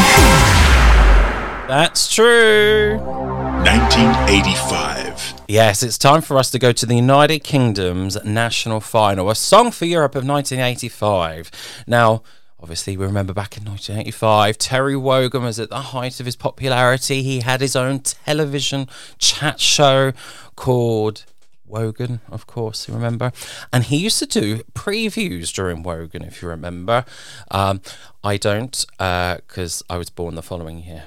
That's 1.68 2.14
true. 2.14 2.98
1985. 2.98 5.34
Yes, 5.48 5.84
it's 5.84 5.98
time 5.98 6.22
for 6.22 6.38
us 6.38 6.50
to 6.52 6.60
go 6.60 6.72
to 6.72 6.86
the 6.86 6.96
United 6.96 7.44
Kingdom's 7.44 8.24
national 8.24 8.80
final, 8.80 9.30
a 9.30 9.36
song 9.36 9.72
for 9.72 9.84
Europe 9.86 10.16
of 10.16 10.26
1985. 10.26 11.52
Now, 11.86 12.24
obviously, 12.60 12.98
we 12.98 13.06
remember 13.06 13.34
back 13.34 13.58
in 13.58 13.66
1985, 13.66 14.58
Terry 14.58 14.96
Wogan 14.96 15.44
was 15.44 15.60
at 15.60 15.70
the 15.70 15.82
height 15.82 16.20
of 16.20 16.26
his 16.26 16.36
popularity. 16.36 17.22
He 17.22 17.42
had 17.42 17.62
his 17.62 17.76
own 17.76 18.00
television 18.00 18.88
chat 19.20 19.60
show 19.60 20.14
called 20.56 21.26
Wogan, 21.74 22.22
of 22.30 22.46
course, 22.46 22.88
you 22.88 22.94
remember. 22.94 23.32
And 23.74 23.84
he 23.86 23.98
used 23.98 24.20
to 24.20 24.28
do 24.28 24.62
previews 24.74 25.52
during 25.52 25.82
Wogan, 25.82 26.24
if 26.24 26.42
you 26.42 26.48
remember. 26.48 27.04
Um, 27.50 27.82
I 28.24 28.38
don't, 28.38 28.86
because 28.98 29.82
I 29.90 29.98
was 29.98 30.12
born 30.12 30.36
the 30.36 30.44
following 30.44 30.84
year. 30.84 31.06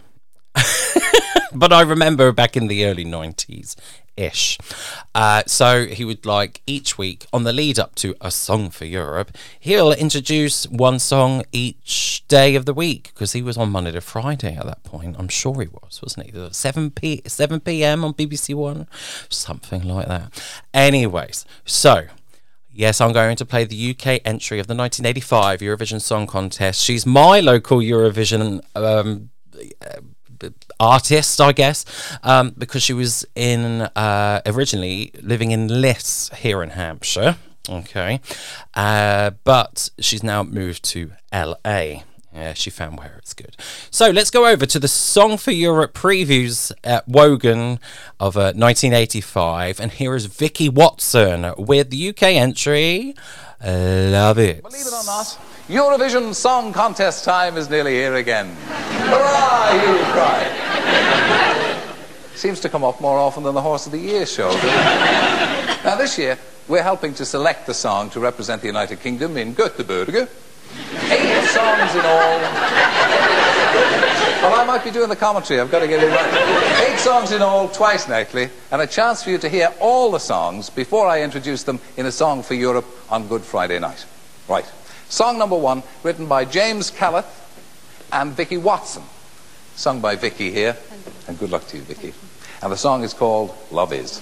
but 1.54 1.72
I 1.72 1.82
remember 1.82 2.32
back 2.32 2.56
in 2.56 2.66
the 2.66 2.84
early 2.84 3.04
90s 3.04 3.76
ish. 4.16 4.58
Uh, 5.14 5.42
so 5.46 5.86
he 5.86 6.04
would 6.04 6.26
like 6.26 6.62
each 6.66 6.98
week 6.98 7.26
on 7.32 7.44
the 7.44 7.52
lead 7.52 7.78
up 7.78 7.94
to 7.96 8.14
a 8.20 8.30
song 8.30 8.70
for 8.70 8.84
Europe, 8.84 9.36
he'll 9.58 9.92
introduce 9.92 10.66
one 10.66 10.98
song 10.98 11.44
each 11.52 12.24
day 12.28 12.54
of 12.54 12.66
the 12.66 12.74
week 12.74 13.10
because 13.14 13.32
he 13.32 13.42
was 13.42 13.56
on 13.56 13.70
Monday 13.70 13.92
to 13.92 14.00
Friday 14.00 14.56
at 14.56 14.66
that 14.66 14.82
point. 14.84 15.16
I'm 15.18 15.28
sure 15.28 15.60
he 15.60 15.68
was, 15.68 16.00
wasn't 16.02 16.30
he? 16.30 16.48
7 16.50 16.90
p 16.90 17.22
7 17.26 17.60
p.m. 17.60 18.04
on 18.04 18.14
BBC 18.14 18.54
One, 18.54 18.86
something 19.28 19.82
like 19.82 20.08
that. 20.08 20.32
Anyways, 20.74 21.44
so. 21.64 22.06
Yes, 22.78 23.00
I'm 23.00 23.14
going 23.14 23.36
to 23.36 23.46
play 23.46 23.64
the 23.64 23.92
UK 23.92 24.20
entry 24.22 24.58
of 24.58 24.66
the 24.66 24.74
1985 24.74 25.60
Eurovision 25.60 25.98
Song 25.98 26.26
Contest. 26.26 26.82
She's 26.82 27.06
my 27.06 27.40
local 27.40 27.78
Eurovision 27.78 28.60
um, 28.74 29.30
artist, 30.78 31.40
I 31.40 31.52
guess, 31.52 31.84
um, 32.22 32.54
because 32.56 32.82
she 32.82 32.92
was 32.92 33.24
in 33.34 33.82
uh, 33.82 34.42
originally 34.46 35.12
living 35.22 35.50
in 35.50 35.68
Liss 35.80 36.30
here 36.36 36.62
in 36.62 36.70
Hampshire. 36.70 37.36
Okay, 37.68 38.20
uh, 38.74 39.30
but 39.42 39.90
she's 39.98 40.22
now 40.22 40.42
moved 40.42 40.84
to 40.84 41.12
LA. 41.32 42.02
Yeah, 42.32 42.52
she 42.52 42.68
found 42.68 42.98
where 42.98 43.14
it's 43.16 43.32
good. 43.32 43.56
So 43.90 44.10
let's 44.10 44.30
go 44.30 44.46
over 44.46 44.66
to 44.66 44.78
the 44.78 44.88
Song 44.88 45.38
for 45.38 45.52
Europe 45.52 45.94
previews 45.94 46.70
at 46.84 47.08
Wogan 47.08 47.80
of 48.20 48.36
uh, 48.36 48.52
1985, 48.54 49.80
and 49.80 49.90
here 49.90 50.14
is 50.14 50.26
Vikki 50.26 50.68
Watson 50.68 51.54
with 51.56 51.88
the 51.90 52.10
UK 52.10 52.22
entry. 52.24 53.14
Love 53.64 54.38
it. 54.38 54.62
Believe 54.62 54.86
it 54.86 54.92
or 54.92 55.04
not, 55.04 55.38
Eurovision 55.68 56.32
Song 56.32 56.72
Contest 56.72 57.24
time 57.24 57.56
is 57.56 57.68
nearly 57.68 57.94
here 57.94 58.14
again. 58.14 58.54
Hurrah, 58.54 59.72
you 59.72 59.98
cry. 60.12 60.46
Seems 62.36 62.60
to 62.60 62.68
come 62.68 62.84
up 62.84 63.00
more 63.00 63.18
often 63.18 63.42
than 63.42 63.56
the 63.56 63.60
Horse 63.60 63.84
of 63.86 63.90
the 63.90 63.98
Year 63.98 64.26
show. 64.26 64.52
now, 65.84 65.96
this 65.96 66.18
year, 66.18 66.38
we're 66.68 66.84
helping 66.84 67.14
to 67.14 67.24
select 67.24 67.66
the 67.66 67.74
song 67.74 68.10
to 68.10 68.20
represent 68.20 68.60
the 68.60 68.68
United 68.68 69.00
Kingdom 69.00 69.36
in 69.36 69.56
Göteborg. 69.56 70.28
Eight 71.10 71.48
songs 71.48 71.94
in 71.96 72.06
all. 72.06 72.38
Well, 74.42 74.60
I 74.60 74.64
might 74.64 74.84
be 74.84 74.92
doing 74.92 75.08
the 75.08 75.16
commentary. 75.16 75.58
I've 75.58 75.72
got 75.72 75.80
to 75.80 75.88
get 75.88 76.00
it 76.00 76.10
right. 76.10 76.88
Eight 76.88 77.00
songs 77.00 77.32
in 77.32 77.42
all, 77.42 77.68
twice 77.68 78.06
nightly, 78.06 78.50
and 78.70 78.80
a 78.80 78.86
chance 78.86 79.24
for 79.24 79.30
you 79.30 79.38
to 79.38 79.48
hear 79.48 79.74
all 79.80 80.12
the 80.12 80.20
songs 80.20 80.70
before 80.70 81.08
I 81.08 81.22
introduce 81.22 81.64
them 81.64 81.80
in 81.96 82.06
a 82.06 82.12
song 82.12 82.44
for 82.44 82.54
Europe 82.54 82.86
on 83.10 83.26
Good 83.26 83.42
Friday 83.42 83.80
night. 83.80 84.06
Right. 84.48 84.70
Song 85.08 85.38
number 85.38 85.56
one, 85.56 85.82
written 86.02 86.26
by 86.26 86.44
James 86.44 86.90
Calleth 86.90 87.26
and 88.12 88.32
Vikki 88.32 88.56
Watson. 88.56 89.02
Sung 89.74 90.00
by 90.00 90.16
Vikki 90.16 90.50
here. 90.50 90.76
And 91.28 91.38
good 91.38 91.50
luck 91.50 91.66
to 91.68 91.76
you, 91.76 91.82
Vikki. 91.82 92.12
And 92.62 92.72
the 92.72 92.76
song 92.76 93.04
is 93.04 93.12
called 93.12 93.54
Love 93.70 93.92
Is. 93.92 94.20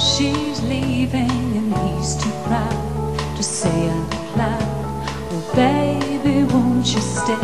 She's 0.00 0.62
leaving, 0.62 1.30
and 1.30 1.74
he's 1.76 2.16
too 2.16 2.30
proud 2.44 3.36
to 3.36 3.42
say 3.42 3.88
out 3.88 4.36
loud, 4.36 5.06
Oh, 5.32 5.52
baby, 5.54 6.44
won't 6.44 6.86
you 6.94 7.00
stay? 7.00 7.36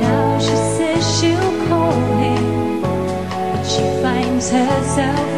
Now 0.00 0.38
she 0.38 0.56
says 0.76 1.02
she'll 1.18 1.68
call 1.68 1.92
him, 2.22 2.82
but 2.82 3.64
she 3.64 3.82
finds 4.02 4.50
herself 4.50 5.31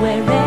where 0.00 0.39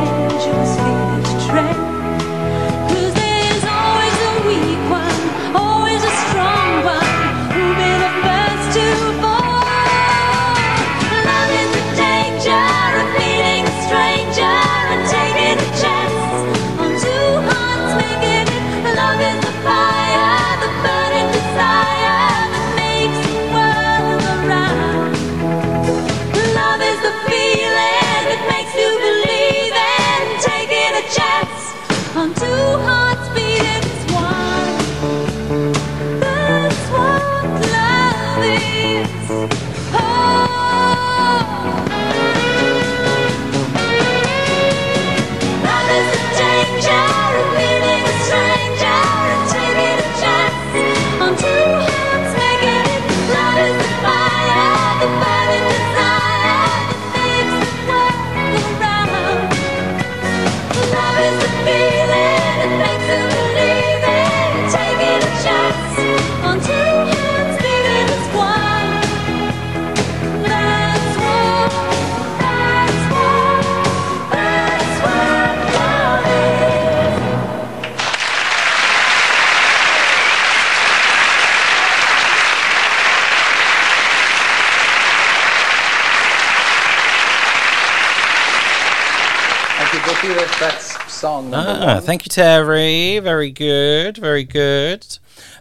Ah, 91.56 92.00
thank 92.02 92.26
you, 92.26 92.30
Terry. 92.30 93.20
Very 93.20 93.52
good, 93.52 94.18
very 94.18 94.44
good. 94.44 95.06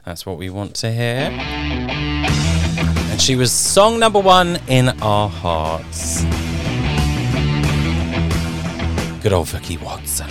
That's 0.04 0.24
what 0.24 0.38
we 0.38 0.48
want 0.50 0.74
to 0.76 0.90
hear. 0.90 1.28
And 3.10 3.20
she 3.20 3.36
was 3.36 3.52
song 3.52 3.98
number 3.98 4.18
one 4.18 4.58
in 4.68 4.88
our 5.02 5.28
hearts. 5.28 6.22
Good 9.22 9.32
old 9.32 9.48
Vikki 9.48 9.76
Watson. 9.76 10.28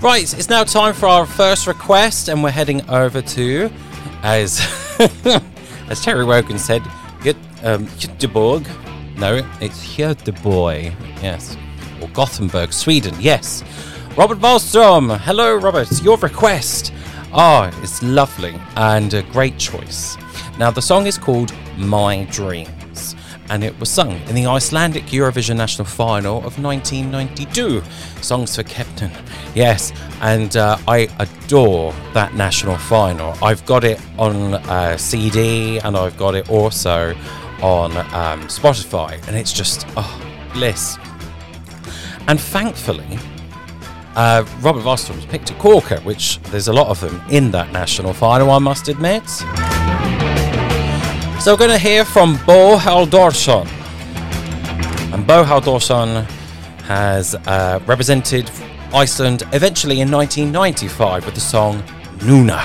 Right, 0.00 0.22
it's 0.22 0.48
now 0.48 0.64
time 0.64 0.94
for 0.94 1.06
our 1.06 1.26
first 1.26 1.66
request, 1.66 2.28
and 2.28 2.42
we're 2.42 2.50
heading 2.50 2.88
over 2.90 3.22
to, 3.22 3.70
as 4.22 4.60
as 5.88 6.00
Terry 6.02 6.24
Wogan 6.24 6.58
said, 6.58 6.82
Göt- 7.20 7.36
um. 7.62 7.86
No, 9.18 9.36
it's 9.60 9.84
Göteborg. 9.94 10.92
Yes, 11.22 11.56
or 12.00 12.08
Gothenburg, 12.08 12.72
Sweden. 12.72 13.14
Yes, 13.20 13.62
Robert 14.14 14.40
Wallström. 14.40 15.18
Hello, 15.20 15.56
Robert. 15.56 16.02
Your 16.02 16.18
request. 16.18 16.92
Ah, 17.32 17.70
it's 17.82 18.02
lovely 18.02 18.54
and 18.76 19.14
a 19.14 19.22
great 19.22 19.56
choice. 19.56 20.18
Now, 20.58 20.70
the 20.70 20.82
song 20.82 21.06
is 21.06 21.16
called 21.16 21.50
My 21.78 22.24
Dreams, 22.24 23.16
and 23.48 23.64
it 23.64 23.78
was 23.80 23.88
sung 23.88 24.12
in 24.28 24.34
the 24.34 24.46
Icelandic 24.46 25.04
Eurovision 25.04 25.56
National 25.56 25.86
Final 25.86 26.38
of 26.44 26.62
1992. 26.62 27.80
Söngvakeppnin. 28.20 29.10
Yes, 29.54 29.94
and 30.20 30.58
uh, 30.58 30.76
I 30.86 31.08
adore 31.18 31.94
that 32.12 32.34
national 32.34 32.76
final. 32.76 33.34
I've 33.42 33.64
got 33.64 33.82
it 33.82 33.98
on 34.18 34.54
uh, 34.54 34.98
CD 34.98 35.78
and 35.78 35.96
I've 35.96 36.18
got 36.18 36.34
it 36.34 36.50
also 36.50 37.14
on 37.62 37.96
um, 37.96 38.46
Spotify, 38.48 39.26
and 39.26 39.38
it's 39.38 39.54
just, 39.54 39.86
oh, 39.96 40.20
bliss. 40.52 40.98
And 42.28 42.38
thankfully, 42.38 43.18
uh, 44.16 44.44
Robert 44.60 44.82
Vostrom's 44.82 45.24
picked 45.26 45.50
a 45.50 45.54
corker, 45.54 46.00
which 46.00 46.40
there's 46.44 46.68
a 46.68 46.72
lot 46.72 46.88
of 46.88 47.00
them 47.00 47.20
in 47.30 47.50
that 47.52 47.72
national 47.72 48.12
final, 48.12 48.50
I 48.50 48.58
must 48.58 48.88
admit. 48.88 49.28
So 51.40 51.52
we're 51.52 51.58
going 51.58 51.70
to 51.70 51.78
hear 51.78 52.04
from 52.04 52.36
Bo 52.46 52.76
Halldórsson. 52.78 53.66
And 55.12 55.26
Bo 55.26 55.44
Halldórsson 55.44 56.24
has 56.82 57.34
uh, 57.34 57.80
represented 57.86 58.50
Iceland 58.94 59.42
eventually 59.52 60.00
in 60.00 60.10
1995 60.10 61.24
with 61.24 61.34
the 61.34 61.40
song 61.40 61.82
Nuna. 62.18 62.60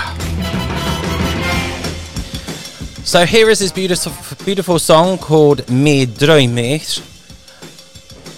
So 3.04 3.24
here 3.24 3.48
is 3.48 3.58
his 3.58 3.72
beautiful, 3.72 4.12
beautiful 4.44 4.78
song 4.78 5.16
called 5.16 5.68
Mig 5.70 6.10
dreymir, 6.10 7.00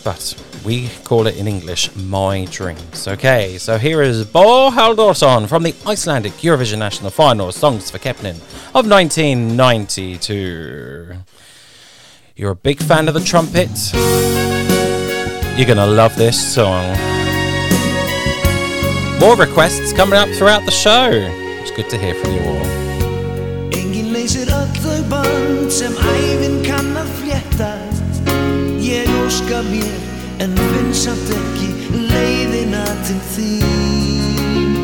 but 0.05 0.50
we 0.65 0.89
call 1.05 1.27
it 1.27 1.37
in 1.37 1.47
English 1.49 1.95
My 1.97 2.47
Dreams. 2.51 3.09
Okay, 3.09 3.59
so 3.59 3.77
here 3.79 4.03
is 4.03 4.25
Bo 4.25 4.71
Halldórsson 4.71 5.49
from 5.49 5.63
the 5.63 5.75
Icelandic 5.87 6.33
Eurovision 6.35 6.79
National 6.79 7.11
Final 7.11 7.49
Söngvakeppnin 7.49 8.37
of 8.75 8.89
1992. 8.89 11.17
You're 12.37 12.53
a 12.53 12.57
big 12.57 12.83
fan 12.83 13.09
of 13.09 13.15
the 13.15 13.21
trumpet? 13.21 13.71
You're 15.57 15.67
gonna 15.67 15.87
love 15.87 16.15
this 16.17 16.55
song. 16.55 16.97
More 19.21 19.37
requests 19.37 19.93
coming 19.93 20.19
up 20.19 20.29
throughout 20.31 20.65
the 20.65 20.71
show. 20.71 21.11
It's 21.13 21.71
good 21.71 21.91
to 21.91 21.99
hear 21.99 22.15
from 22.15 22.33
you 22.33 22.41
all. 22.41 22.65
Engin 23.73 24.13
leysir 24.13 24.49
sem 25.71 25.95
æfinn 25.95 26.65
kann 26.67 26.97
að 26.97 27.90
en 30.41 30.57
finn 30.57 30.93
samt 30.97 31.33
ekki 31.37 31.69
leiðina 32.11 32.85
til 33.05 33.21
þín. 33.35 34.77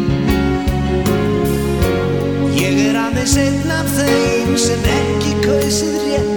Ég 2.60 2.80
er 2.90 3.00
aðeins 3.06 3.36
einn 3.40 3.76
af 3.78 3.88
þeim 3.96 4.56
sem 4.68 4.90
ekki 4.98 5.36
kausið 5.46 6.00
rétta 6.04 6.35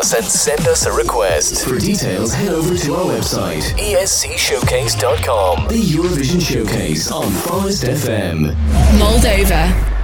us 0.00 0.14
and 0.14 0.24
send 0.24 0.66
us 0.66 0.86
a 0.86 0.92
request. 0.92 1.68
For 1.68 1.78
details, 1.78 2.32
head 2.32 2.54
over 2.54 2.74
to 2.74 2.94
our 2.94 3.04
website, 3.04 3.60
escshowcase.com. 3.76 5.68
The 5.68 5.82
Eurovision 5.82 6.40
Showcase 6.40 7.12
on 7.12 7.30
Forest 7.30 7.82
FM. 7.84 8.54
Moldova. 8.98 9.99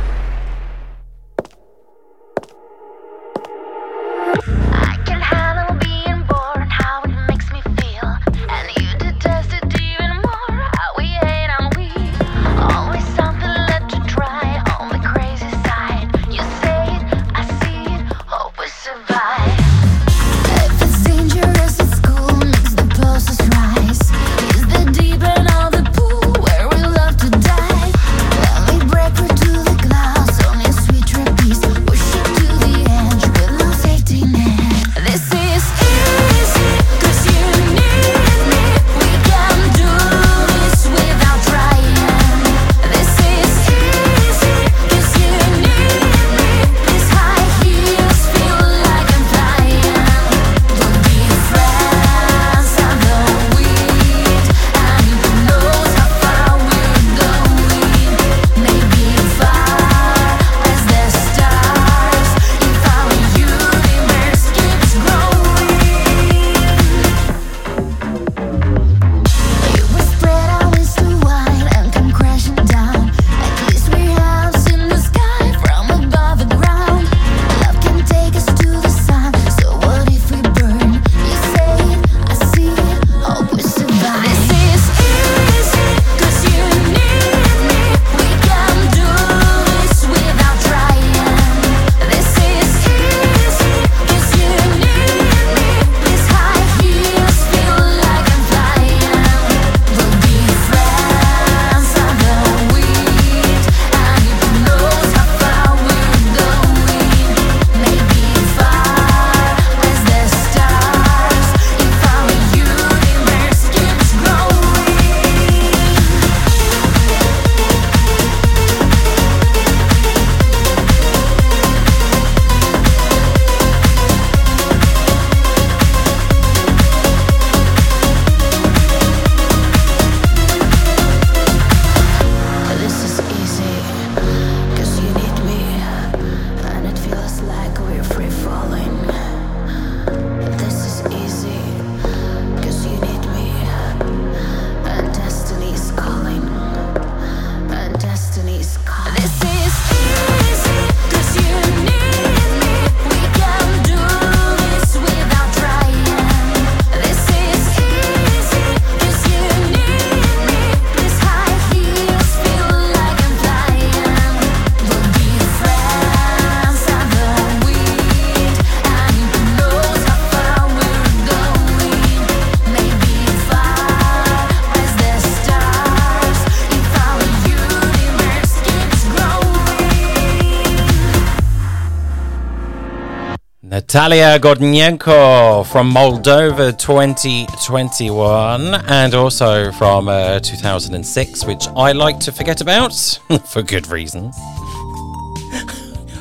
Natalia 183.97 184.39
Gordienko 184.39 185.65
from 185.65 185.91
Moldova 185.91 186.79
2021 186.79 188.75
and 188.75 189.15
also 189.15 189.73
from 189.73 190.09
uh, 190.11 190.39
2006, 190.39 191.47
which 191.47 191.67
I 191.69 191.93
like 191.93 192.21
to 192.21 192.31
forget 192.31 192.61
about 192.61 192.93
for 193.49 193.63
good 193.63 193.89
reasons. 193.89 194.37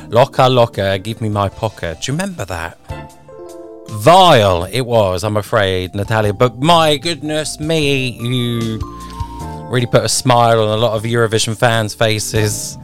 Locker, 0.08 0.48
locker, 0.48 0.96
give 0.96 1.20
me 1.20 1.28
my 1.28 1.50
pocket. 1.50 2.00
Do 2.00 2.12
you 2.12 2.16
remember 2.16 2.46
that? 2.46 2.78
Vile 3.90 4.64
it 4.72 4.80
was, 4.80 5.22
I'm 5.22 5.36
afraid, 5.36 5.94
Natalia, 5.94 6.32
but 6.32 6.56
my 6.56 6.96
goodness 6.96 7.60
me, 7.60 8.08
you 8.08 8.80
really 9.70 9.84
put 9.84 10.02
a 10.02 10.08
smile 10.08 10.62
on 10.62 10.78
a 10.78 10.80
lot 10.80 10.96
of 10.96 11.02
Eurovision 11.02 11.54
fans' 11.54 11.92
faces. 11.92 12.78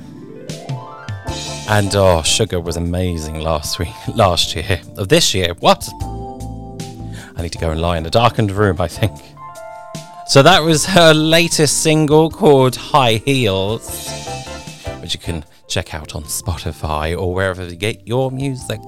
And 1.69 1.95
oh, 1.95 2.23
Sugar 2.23 2.61
was 2.61 2.77
amazing 2.77 3.41
last 3.41 3.79
week, 3.79 3.95
last 4.15 4.55
year. 4.55 4.81
Of 4.97 5.09
this 5.09 5.33
year, 5.33 5.55
what? 5.61 5.89
I 7.37 7.43
need 7.43 7.53
to 7.53 7.59
go 7.59 7.71
and 7.71 7.81
lie 7.81 7.97
in 7.99 8.05
a 8.05 8.11
darkened 8.11 8.51
room, 8.51 8.81
I 8.81 8.89
think. 8.89 9.19
So 10.27 10.43
that 10.43 10.63
was 10.63 10.87
her 10.87 11.15
latest 11.15 11.83
single 11.83 12.31
called 12.31 12.75
High 12.75 13.15
Heels, 13.15 14.11
which 15.01 15.15
you 15.15 15.21
can 15.21 15.45
check 15.69 15.95
out 15.95 16.15
on 16.15 16.25
Spotify 16.25 17.19
or 17.19 17.33
wherever 17.35 17.65
you 17.65 17.77
get 17.77 18.07
your 18.07 18.31
music. 18.31 18.81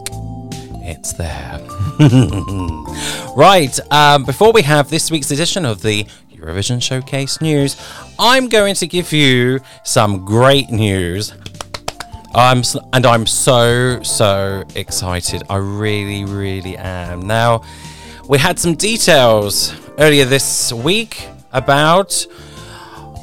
It's 0.87 1.13
there. 1.15 1.61
right, 3.37 3.79
um, 3.91 4.25
before 4.25 4.53
we 4.53 4.63
have 4.63 4.91
this 4.91 5.11
week's 5.11 5.31
edition 5.31 5.65
of 5.65 5.81
the 5.81 6.05
Eurovision 6.33 6.83
Showcase 6.83 7.41
News, 7.41 7.77
I'm 8.19 8.49
going 8.49 8.75
to 8.77 8.87
give 8.87 9.13
you 9.13 9.61
some 9.85 10.25
great 10.25 10.71
news 10.71 11.33
I'm 12.35 12.63
and 12.93 13.07
I'm 13.07 13.27
so 13.27 14.03
so 14.03 14.65
excited. 14.75 15.45
I 15.49 15.57
really 15.57 16.25
really 16.25 16.77
am. 16.77 17.21
Now, 17.21 17.63
we 18.29 18.39
had 18.39 18.59
some 18.59 18.75
details 18.75 19.73
earlier 19.99 20.25
this 20.25 20.73
week 20.73 21.29
about 21.53 22.27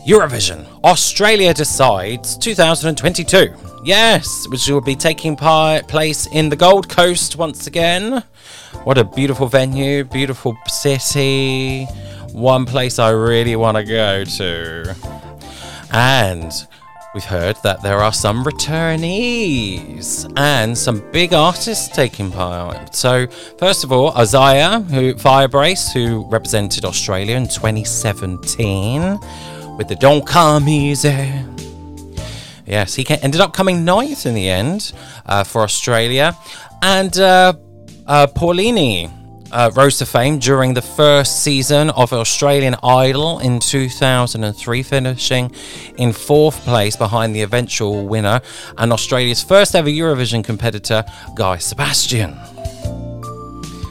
Eurovision. 0.08 0.66
Australia 0.86 1.54
decides 1.54 2.38
2022. 2.38 3.54
Yes, 3.84 4.48
which 4.50 4.70
will 4.70 4.80
be 4.80 4.96
taking 4.96 5.36
part 5.36 5.90
place 5.90 6.28
in 6.28 6.48
the 6.48 6.56
Gold 6.56 6.88
Coast 6.88 7.36
once 7.36 7.68
again. 7.68 8.24
What 8.86 8.98
a 8.98 9.04
beautiful 9.04 9.48
venue, 9.48 10.06
beautiful 10.06 10.56
city. 10.68 11.86
One 12.32 12.66
place 12.66 12.98
I 12.98 13.10
really 13.10 13.58
want 13.58 13.76
to 13.76 13.84
go 13.84 14.24
to. 14.24 14.96
And 15.92 16.54
We've 17.14 17.26
heard 17.26 17.58
that 17.64 17.82
there 17.82 17.98
are 17.98 18.14
some 18.14 18.46
returnees 18.46 20.32
and 20.38 20.78
some 20.78 21.04
big 21.12 21.34
artists 21.34 21.90
taking 21.94 22.32
part. 22.32 22.96
So, 22.96 23.28
first 23.60 23.84
of 23.84 23.92
all, 23.92 24.18
Isaiah, 24.18 24.80
who 24.80 25.16
Firebrace, 25.16 25.92
who 25.92 26.26
represented 26.30 26.86
Australia 26.86 27.36
in 27.36 27.50
2017 27.50 29.20
with 29.76 29.90
the 29.90 29.98
Don't 30.00 30.26
Come 30.26 30.70
Easy. 30.70 31.34
Yes, 32.66 32.96
he 32.96 33.06
ended 33.10 33.42
up 33.42 33.52
coming 33.52 33.84
ninth 33.84 34.26
in 34.26 34.34
the 34.34 34.50
end 34.50 34.94
uh, 35.26 35.44
for 35.44 35.64
Australia. 35.64 36.38
And 36.82 37.20
uh, 37.20 37.52
uh, 38.08 38.28
Paulini 38.28 39.12
uh, 39.52 39.72
rose 39.76 39.98
to 40.00 40.06
fame 40.06 40.40
during 40.40 40.74
the 40.74 40.82
first 40.82 41.44
season 41.44 41.90
of 41.92 42.14
Australian 42.14 42.76
Idol 42.84 43.40
in 43.40 43.60
2003, 43.60 44.84
finishing 44.84 45.52
in 45.98 46.14
fourth 46.14 46.62
place 46.62 46.96
behind 46.96 47.36
the 47.36 47.42
eventual 47.42 48.08
winner 48.08 48.42
and 48.78 48.92
Australia's 48.92 49.44
first 49.44 49.76
ever 49.76 49.90
Eurovision 49.90 50.44
competitor, 50.44 51.04
Guy 51.36 51.58
Sebastian. 51.58 52.36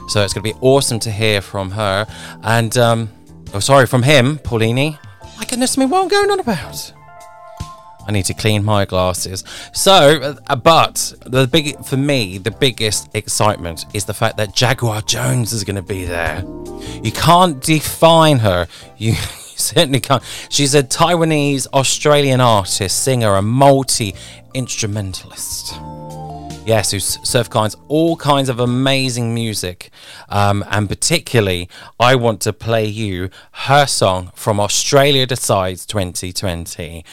So 0.08 0.24
it's 0.24 0.32
going 0.32 0.44
to 0.44 0.52
be 0.52 0.58
awesome 0.60 0.98
to 1.00 1.10
hear 1.10 1.40
from 1.40 1.70
her. 1.72 2.06
And, 2.42 2.76
um, 2.76 3.10
oh, 3.54 3.60
sorry, 3.60 3.86
from 3.86 4.02
him, 4.02 4.38
Paulini. 4.38 4.98
My 5.38 5.44
goodness 5.44 5.78
me, 5.78 5.86
what 5.86 6.00
am 6.00 6.06
I 6.06 6.08
going 6.08 6.30
on 6.32 6.40
about? 6.40 6.92
I 8.06 8.12
need 8.12 8.24
to 8.26 8.34
clean 8.34 8.64
my 8.64 8.84
glasses. 8.84 9.44
So, 9.72 10.36
uh, 10.46 10.56
but 10.56 11.14
the 11.26 11.46
big 11.46 11.84
for 11.84 11.96
me, 11.96 12.38
the 12.38 12.50
biggest 12.50 13.08
excitement 13.14 13.84
is 13.94 14.04
the 14.04 14.14
fact 14.14 14.36
that 14.38 14.54
Jaguar 14.54 15.02
Jonze 15.02 15.52
is 15.52 15.64
going 15.64 15.76
to 15.76 15.82
be 15.82 16.04
there. 16.04 16.42
You 17.02 17.12
can't 17.12 17.62
define 17.62 18.38
her. 18.40 18.66
You 18.98 19.14
certainly 19.14 20.00
can't. 20.00 20.22
She's 20.50 20.74
a 20.74 20.82
Taiwanese 20.82 21.66
Australian 21.72 22.42
artist, 22.42 23.02
singer, 23.02 23.34
and 23.34 23.46
multi 23.46 24.14
instrumentalist. 24.52 25.74
Yes, 26.66 26.90
who 26.90 27.00
serve 27.00 27.50
kinds 27.50 27.74
all 27.88 28.16
kinds 28.16 28.48
of 28.48 28.60
amazing 28.60 29.34
music, 29.34 29.90
um, 30.28 30.64
and 30.70 30.88
particularly 30.88 31.68
I 31.98 32.14
want 32.14 32.40
to 32.42 32.52
play 32.52 32.84
you 32.84 33.30
her 33.52 33.86
song 33.86 34.30
from 34.34 34.60
Australia 34.60 35.26
Decides 35.26 35.86
2020. 35.86 37.04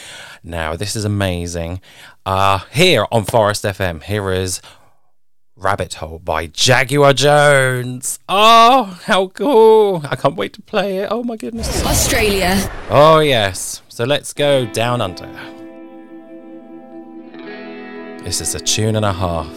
Now 0.44 0.76
this 0.76 0.96
is 0.96 1.06
amazing. 1.06 1.82
Uh, 2.26 2.60
here 2.72 3.06
on 3.12 3.24
Forest 3.24 3.64
FM, 3.64 4.04
here 4.04 4.32
is 4.32 4.62
Rabbit 5.56 5.96
Hole 5.96 6.20
by 6.20 6.48
Jaguar 6.48 7.14
Jonze. 7.14 8.20
Oh, 8.30 9.00
how 9.06 9.28
cool! 9.30 10.04
I 10.08 10.16
can't 10.18 10.36
wait 10.36 10.54
to 10.54 10.62
play 10.62 10.98
it. 10.98 11.08
Oh 11.10 11.24
my 11.24 11.38
goodness. 11.38 11.84
Australia. 11.86 12.70
Oh 12.90 13.20
yes. 13.20 13.82
So 13.88 14.04
let's 14.04 14.34
go 14.34 14.66
down 14.68 15.02
under. 15.02 15.67
This 18.28 18.42
is 18.42 18.56
a 18.56 18.60
tune 18.60 18.98
and 18.98 19.06
a 19.06 19.14
half. 19.14 19.48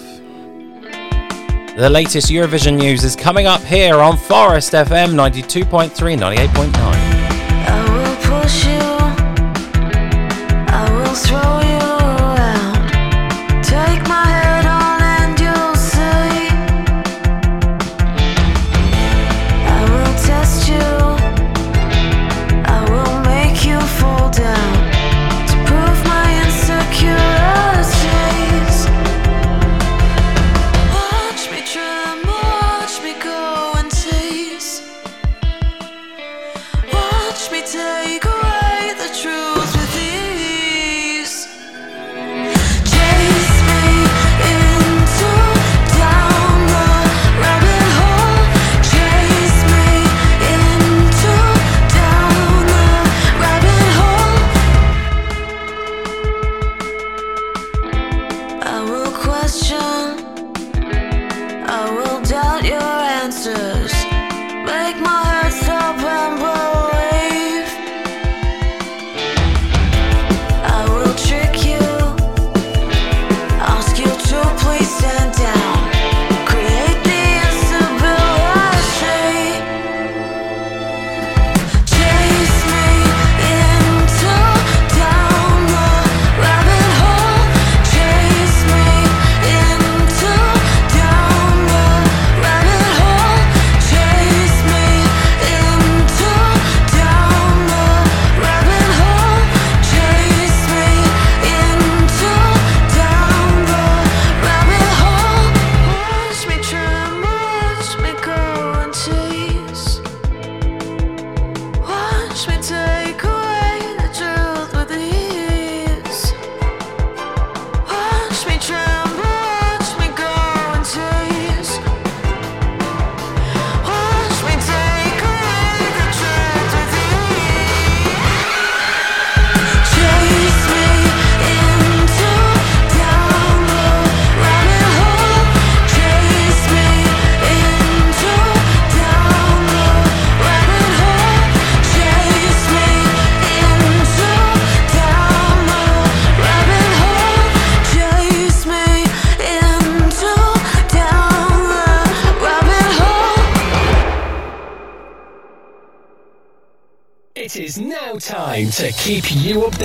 The 1.76 1.90
latest 1.90 2.28
Eurovision 2.28 2.78
news 2.78 3.02
is 3.02 3.16
coming 3.16 3.48
up 3.48 3.62
here 3.62 3.96
on 3.96 4.16
Forest 4.16 4.74
FM 4.74 5.16
92.3, 5.16 5.90
98.9. 6.16 7.09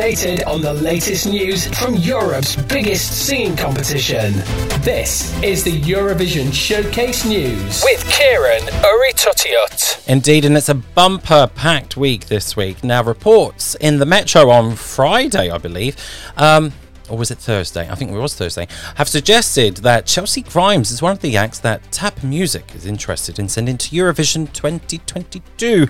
updated 0.05 0.45
on 0.45 0.61
the 0.61 0.71
latest 0.71 1.25
news 1.25 1.65
from 1.79 1.95
Europe's 1.95 2.55
biggest 2.55 3.25
singing 3.25 3.55
competition. 3.55 4.33
This 4.81 5.33
is 5.41 5.63
the 5.63 5.81
Eurovision 5.81 6.53
Showcase 6.53 7.25
News 7.25 7.83
with 7.83 8.07
Ciaran 8.07 8.61
Urry-Tuttiett. 8.83 10.07
Indeed, 10.07 10.45
and 10.45 10.55
it's 10.55 10.69
a 10.69 10.75
bumper 10.75 11.49
packed 11.55 11.97
week 11.97 12.27
this 12.27 12.55
week. 12.55 12.83
Now, 12.83 13.01
reports 13.01 13.73
in 13.81 13.97
the 13.97 14.05
Metro 14.05 14.51
on 14.51 14.75
Friday, 14.75 15.49
I 15.49 15.57
believe. 15.57 15.95
Um, 16.37 16.71
or 17.09 17.17
was 17.17 17.31
it 17.31 17.37
Thursday? 17.37 17.89
I 17.89 17.95
think 17.95 18.11
it 18.11 18.17
was 18.17 18.35
Thursday, 18.35 18.67
have 18.95 19.07
suggested 19.07 19.77
that 19.77 20.05
Chelcee 20.05 20.43
Grimes 20.43 20.91
is 20.91 21.01
one 21.01 21.11
of 21.11 21.21
the 21.21 21.37
acts 21.37 21.59
that 21.59 21.91
Tap 21.91 22.23
Music 22.23 22.73
is 22.75 22.85
interested 22.85 23.39
in 23.39 23.49
sending 23.49 23.77
to 23.77 23.95
Eurovision 23.95 24.51
2022 24.53 25.87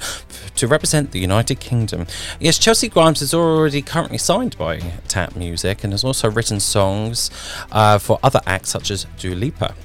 to 0.55 0.68
represent 0.68 1.11
the 1.11 1.20
United 1.20 1.59
Kingdom. 1.59 2.07
Yes, 2.39 2.59
Chelcee 2.59 2.89
Grimes 2.89 3.22
is 3.22 3.34
already 3.34 3.82
currently 3.82 4.18
signed 4.18 4.57
by 4.57 4.80
Tap 5.07 5.36
Music 5.36 5.84
and 5.84 5.93
has 5.93 6.03
also 6.03 6.30
written 6.30 6.59
songs 6.59 7.30
uh, 7.72 7.97
for 7.97 8.20
other 8.24 8.41
acts 8.45 8.70
such 8.70 8.91
as 8.91 9.05
Dua 9.18 9.36
Lipa, 9.36 9.76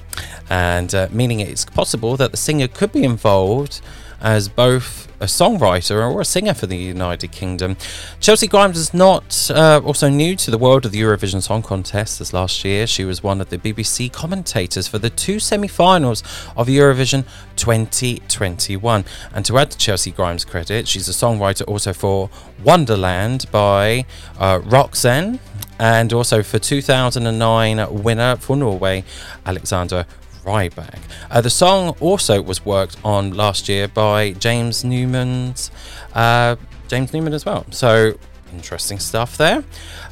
and 0.49 0.93
uh, 0.93 1.07
meaning 1.11 1.39
it's 1.39 1.65
possible 1.65 2.17
that 2.17 2.31
the 2.31 2.37
singer 2.37 2.67
could 2.67 2.91
be 2.91 3.03
involved 3.03 3.81
as 4.21 4.47
both 4.49 5.07
a 5.21 5.25
songwriter 5.25 6.11
or 6.11 6.19
a 6.19 6.25
singer 6.25 6.53
for 6.53 6.65
the 6.65 6.75
United 6.75 7.31
Kingdom. 7.31 7.75
Chelcee 8.19 8.49
Grimes 8.49 8.77
is 8.77 8.93
not 8.93 9.51
uh, 9.53 9.79
also 9.85 10.09
new 10.09 10.35
to 10.35 10.49
the 10.49 10.57
world 10.57 10.83
of 10.85 10.91
the 10.91 10.99
Eurovision 10.99 11.43
Song 11.43 11.61
Contest, 11.61 12.19
as 12.19 12.33
last 12.33 12.65
year 12.65 12.87
she 12.87 13.05
was 13.05 13.21
one 13.21 13.39
of 13.39 13.49
the 13.49 13.59
BBC 13.59 14.11
commentators 14.11 14.87
for 14.87 14.97
the 14.97 15.11
two 15.11 15.39
semi 15.39 15.67
finals 15.67 16.23
of 16.57 16.67
Eurovision 16.67 17.23
2021. 17.55 19.05
And 19.33 19.45
to 19.45 19.57
add 19.59 19.71
to 19.71 19.77
Chelcee 19.77 20.15
Grimes' 20.15 20.43
credit, 20.43 20.87
she's 20.87 21.07
a 21.07 21.11
songwriter 21.11 21.67
also 21.67 21.93
for 21.93 22.31
Wonderland 22.63 23.45
by 23.51 24.05
uh, 24.39 24.59
Roxanne 24.63 25.39
and 25.77 26.13
also 26.13 26.43
for 26.43 26.59
2009 26.59 28.03
winner 28.03 28.37
for 28.37 28.55
Norway, 28.55 29.03
Alexander 29.45 30.05
Rybak. 30.43 30.99
Uh, 31.29 31.41
the 31.41 31.49
song 31.49 31.95
also 31.99 32.41
was 32.41 32.65
worked 32.65 32.97
on 33.03 33.31
last 33.31 33.69
year 33.69 33.87
by 33.87 34.31
James 34.33 34.83
Newman's 34.83 35.71
uh, 36.13 36.55
James 36.87 37.13
Newman 37.13 37.33
as 37.33 37.45
well. 37.45 37.65
So 37.71 38.17
interesting 38.53 38.99
stuff 38.99 39.37
there. 39.37 39.63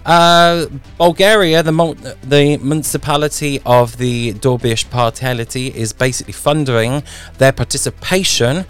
Uh, 0.05 0.67
Bulgaria, 0.97 1.61
the 1.63 2.17
the 2.23 2.57
municipality 2.57 3.61
of 3.65 3.97
the 3.97 4.33
Dorbish 4.33 4.89
Partality, 4.89 5.67
is 5.67 5.93
basically 5.93 6.33
funding 6.33 7.03
their 7.37 7.51
participation 7.51 8.65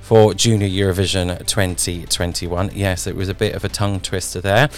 for 0.00 0.34
Junior 0.34 0.68
Eurovision 0.68 1.38
2021. 1.46 2.70
Yes, 2.74 3.06
it 3.06 3.16
was 3.16 3.30
a 3.30 3.34
bit 3.34 3.54
of 3.54 3.64
a 3.64 3.68
tongue 3.70 4.00
twister 4.00 4.40
there. 4.40 4.68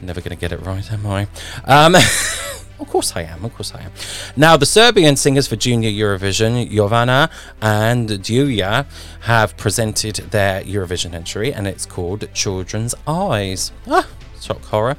I'm 0.00 0.06
never 0.06 0.22
going 0.22 0.30
to 0.30 0.40
get 0.40 0.52
it 0.52 0.60
right, 0.62 0.90
am 0.90 1.06
I? 1.06 1.28
Um, 1.64 1.94
Of 2.80 2.88
course 2.88 3.14
I 3.14 3.22
am. 3.22 3.44
Of 3.44 3.54
course 3.54 3.74
I 3.74 3.82
am. 3.82 3.92
Now, 4.36 4.56
the 4.56 4.64
Serbian 4.66 5.16
singers 5.16 5.46
for 5.46 5.56
Junior 5.56 5.90
Eurovision, 5.90 6.70
Jovana 6.70 7.30
and 7.60 8.08
Dunja, 8.08 8.86
have 9.20 9.56
presented 9.58 10.16
their 10.30 10.62
Eurovision 10.62 11.12
entry, 11.12 11.52
and 11.52 11.66
it's 11.66 11.84
called 11.84 12.26
Children's 12.32 12.94
Eyes. 13.06 13.70
Ah, 13.86 14.08
shock 14.40 14.64
horror. 14.64 14.96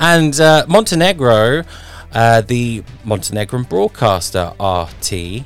And 0.00 0.38
uh, 0.40 0.66
Montenegro, 0.68 1.62
uh, 2.12 2.40
the 2.40 2.82
Montenegrin 3.04 3.62
broadcaster 3.64 4.52
RTCG, 4.58 5.44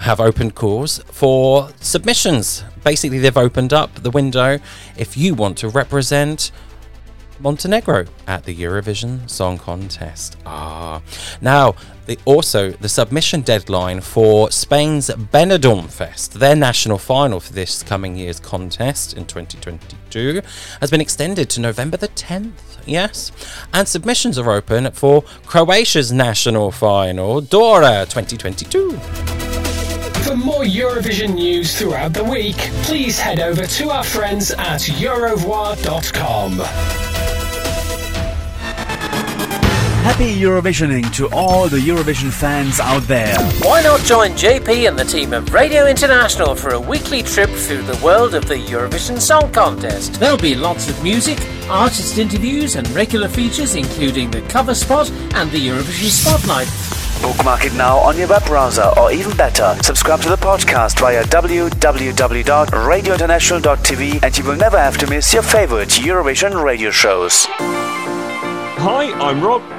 have 0.00 0.18
opened 0.20 0.54
calls 0.54 0.98
for 1.04 1.70
submissions. 1.80 2.64
Basically, 2.84 3.18
they've 3.18 3.36
opened 3.36 3.72
up 3.74 3.94
the 4.02 4.10
window 4.10 4.58
if 4.96 5.16
you 5.16 5.34
want 5.34 5.58
to 5.58 5.68
represent 5.68 6.50
Montenegro 7.38 8.06
at 8.26 8.44
the 8.44 8.54
Eurovision 8.54 9.28
Song 9.28 9.58
Contest. 9.58 10.36
Ah, 10.46 11.02
now 11.40 11.74
the, 12.06 12.18
also 12.24 12.70
the 12.70 12.88
submission 12.88 13.42
deadline 13.42 14.00
for 14.00 14.50
Spain's 14.50 15.10
Benidorm 15.10 15.90
Fest, 15.90 16.34
their 16.34 16.56
national 16.56 16.98
final 16.98 17.40
for 17.40 17.52
this 17.52 17.82
coming 17.82 18.16
year's 18.16 18.40
contest 18.40 19.14
in 19.14 19.26
2022, 19.26 20.40
has 20.80 20.90
been 20.90 21.00
extended 21.00 21.50
to 21.50 21.60
November 21.60 21.96
the 21.96 22.08
10th. 22.08 22.52
Yes, 22.86 23.32
and 23.74 23.88
submissions 23.88 24.38
are 24.38 24.50
open 24.50 24.90
for 24.92 25.22
Croatia's 25.44 26.12
national 26.12 26.70
final, 26.70 27.40
Dora 27.40 28.06
2022. 28.08 28.92
For 30.26 30.36
more 30.36 30.64
Eurovision 30.64 31.34
news 31.34 31.78
throughout 31.78 32.12
the 32.12 32.24
week, 32.24 32.56
please 32.82 33.18
head 33.18 33.40
over 33.40 33.66
to 33.66 33.90
our 33.90 34.04
friends 34.04 34.50
at 34.52 34.80
Eurovoix.com. 34.80 37.05
Happy 40.06 40.30
Eurovisioning 40.32 41.10
to 41.14 41.26
all 41.34 41.68
the 41.68 41.78
Eurovision 41.78 42.30
fans 42.32 42.78
out 42.78 43.02
there. 43.08 43.36
Why 43.62 43.82
not 43.82 43.98
join 44.02 44.30
JP 44.30 44.88
and 44.88 44.96
the 44.96 45.04
team 45.04 45.32
of 45.32 45.52
Radio 45.52 45.88
International 45.88 46.54
for 46.54 46.70
a 46.70 46.78
weekly 46.80 47.24
trip 47.24 47.50
through 47.50 47.82
the 47.82 48.00
world 48.04 48.36
of 48.36 48.46
the 48.46 48.54
Eurovision 48.54 49.20
Song 49.20 49.52
Contest? 49.52 50.20
There'll 50.20 50.38
be 50.38 50.54
lots 50.54 50.88
of 50.88 51.02
music, 51.02 51.40
artist 51.68 52.18
interviews, 52.18 52.76
and 52.76 52.88
regular 52.90 53.26
features, 53.26 53.74
including 53.74 54.30
the 54.30 54.42
cover 54.42 54.76
spot 54.76 55.10
and 55.34 55.50
the 55.50 55.58
Eurovision 55.58 56.08
Spotlight. 56.08 56.68
Bookmark 57.20 57.64
it 57.64 57.74
now 57.74 57.98
on 57.98 58.16
your 58.16 58.28
web 58.28 58.44
browser, 58.44 58.88
or 58.96 59.10
even 59.10 59.36
better, 59.36 59.76
subscribe 59.82 60.20
to 60.20 60.28
the 60.28 60.36
podcast 60.36 61.00
via 61.00 61.24
www.radiointernational.tv 61.24 64.22
and 64.22 64.38
you 64.38 64.44
will 64.44 64.54
never 64.54 64.78
have 64.78 64.96
to 64.98 65.08
miss 65.08 65.34
your 65.34 65.42
favorite 65.42 65.88
Eurovision 65.88 66.62
radio 66.62 66.92
shows. 66.92 67.48
Hi, 68.78 69.10
I'm 69.14 69.42
Rob. 69.42 69.75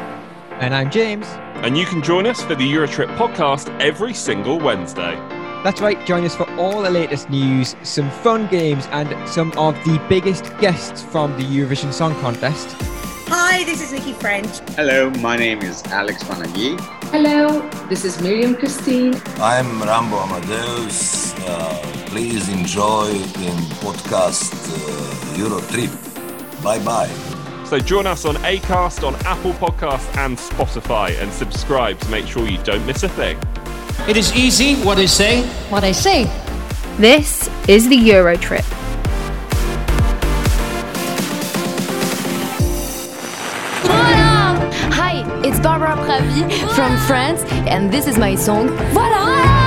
And 0.59 0.73
I'm 0.73 0.89
James. 0.89 1.27
And 1.63 1.77
you 1.77 1.85
can 1.85 2.01
join 2.01 2.25
us 2.25 2.41
for 2.41 2.55
the 2.55 2.63
Eurotrip 2.67 3.15
podcast 3.15 3.69
every 3.79 4.13
single 4.13 4.59
Wednesday. 4.59 5.15
That's 5.63 5.81
right, 5.81 6.03
join 6.07 6.23
us 6.25 6.35
for 6.35 6.49
all 6.55 6.81
the 6.81 6.89
latest 6.89 7.29
news, 7.29 7.75
some 7.83 8.09
fun 8.09 8.47
games, 8.47 8.87
and 8.87 9.07
some 9.29 9.51
of 9.57 9.75
the 9.85 10.03
biggest 10.09 10.45
guests 10.57 11.03
from 11.03 11.37
the 11.37 11.43
Eurovision 11.43 11.93
Song 11.93 12.15
Contest. 12.21 12.75
Hi, 13.27 13.65
this 13.65 13.81
is 13.83 13.91
Nikki 13.91 14.13
French. 14.13 14.59
Hello, 14.75 15.11
my 15.19 15.35
name 15.37 15.61
is 15.61 15.83
Alex 15.87 16.23
Panayi. 16.23 16.79
Hello, 17.11 17.61
this 17.87 18.03
is 18.03 18.19
Miriam 18.19 18.55
Christine. 18.55 19.13
I'm 19.37 19.81
Rambo 19.83 20.17
Amadeus. 20.17 21.35
Uh, 21.45 21.81
please 22.07 22.49
enjoy 22.49 23.09
in 23.11 23.57
podcast 23.85 24.53
uh, 24.73 25.37
Eurotrip. 25.37 25.93
Bye 26.63 26.79
bye. 26.83 27.36
So 27.67 27.77
join 27.79 28.07
us 28.07 28.23
on 28.23 28.35
Acast, 28.35 29.05
on 29.05 29.13
Apple 29.25 29.51
Podcasts, 29.51 30.15
and 30.15 30.37
Spotify, 30.37 31.21
and 31.21 31.29
subscribe 31.33 31.99
to 31.99 32.09
make 32.09 32.25
sure 32.25 32.47
you 32.47 32.57
don't 32.63 32.85
miss 32.85 33.03
a 33.03 33.09
thing. 33.09 33.37
It 34.07 34.15
is 34.15 34.33
easy. 34.33 34.75
What 34.85 34.99
I 34.99 35.05
say. 35.05 35.45
What 35.69 35.83
I 35.83 35.91
say. 35.91 36.31
This 36.97 37.49
is 37.67 37.89
the 37.89 37.97
Euro 37.97 38.37
Trip. 38.37 38.63
Hi, 44.93 45.25
it's 45.43 45.59
Barbara 45.59 45.97
Pravi 46.05 46.49
from 46.73 46.97
France, 47.05 47.43
and 47.67 47.91
this 47.91 48.07
is 48.07 48.17
my 48.17 48.35
song. 48.35 48.69
Voilà! 48.93 49.66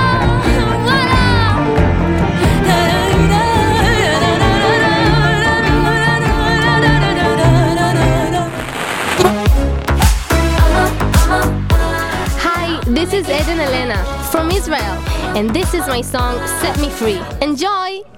This 13.01 13.13
is 13.13 13.29
Eden 13.29 13.59
Alene 13.59 13.97
from 14.29 14.51
Israel, 14.51 14.95
and 15.35 15.49
this 15.49 15.73
is 15.73 15.87
my 15.87 16.01
song 16.01 16.37
Set 16.61 16.79
Me 16.79 16.87
Free. 16.87 17.19
Enjoy! 17.41 18.10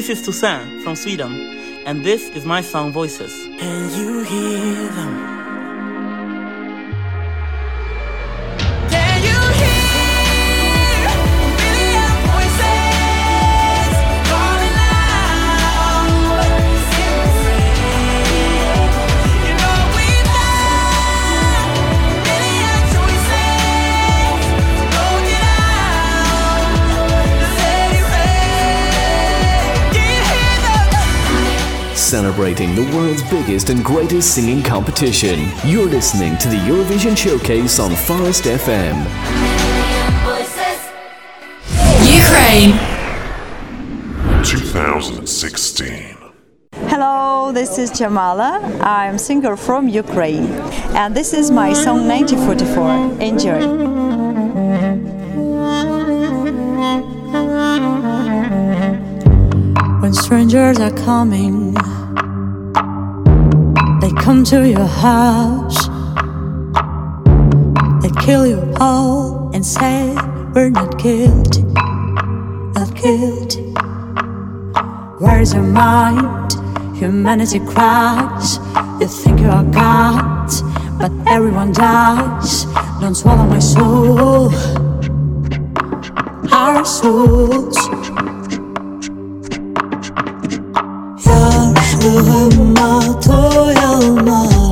This 0.00 0.08
is 0.08 0.22
Tusse 0.26 0.82
from 0.82 0.96
Sweden, 0.96 1.30
and 1.84 2.02
this 2.02 2.30
is 2.30 2.46
my 2.46 2.62
song 2.62 2.90
Voices. 2.90 3.34
Can 3.58 3.90
you 4.00 4.22
hear 4.24 4.88
them? 4.92 5.39
Celebrating 32.30 32.76
the 32.76 32.96
world's 32.96 33.28
biggest 33.28 33.70
and 33.70 33.84
greatest 33.84 34.34
singing 34.36 34.62
competition. 34.62 35.48
You're 35.64 35.88
listening 35.88 36.38
to 36.38 36.48
the 36.48 36.58
Eurovision 36.58 37.16
Showcase 37.16 37.80
on 37.80 37.90
Forest 37.90 38.44
FM. 38.44 38.94
Ukraine. 42.06 42.78
2016. 44.44 46.16
Hello, 46.86 47.50
this 47.52 47.78
is 47.78 47.90
Jamala. 47.90 48.80
I'm 48.80 49.18
singer 49.18 49.56
from 49.56 49.88
Ukraine, 49.88 50.46
and 50.94 51.16
this 51.16 51.32
is 51.32 51.50
my 51.50 51.72
song 51.72 52.06
1944. 52.06 53.20
Enjoy. 53.20 53.60
When 60.00 60.14
strangers 60.14 60.78
are 60.78 60.92
coming, 60.92 61.74
they 61.74 61.99
come 64.20 64.44
to 64.44 64.68
your 64.68 64.86
house. 64.86 65.88
They 68.02 68.10
kill 68.20 68.46
you 68.46 68.74
all 68.78 69.50
and 69.54 69.64
say, 69.64 70.14
We're 70.54 70.70
not 70.70 70.98
guilty, 70.98 71.62
not 71.62 72.94
guilty. 72.94 73.62
Where's 75.18 75.54
your 75.54 75.62
mind? 75.62 76.52
Humanity 76.96 77.60
cries. 77.60 78.58
You 79.00 79.06
think 79.08 79.40
you 79.40 79.48
are 79.48 79.64
God, 79.64 80.50
but 80.98 81.10
everyone 81.26 81.72
dies. 81.72 82.66
Don't 83.00 83.14
swallow 83.14 83.46
my 83.46 83.58
soul, 83.58 84.52
our 86.52 86.84
souls. 86.84 87.78
Ruhuma 92.02 93.00
toy 93.20 93.74
alma. 93.74 94.69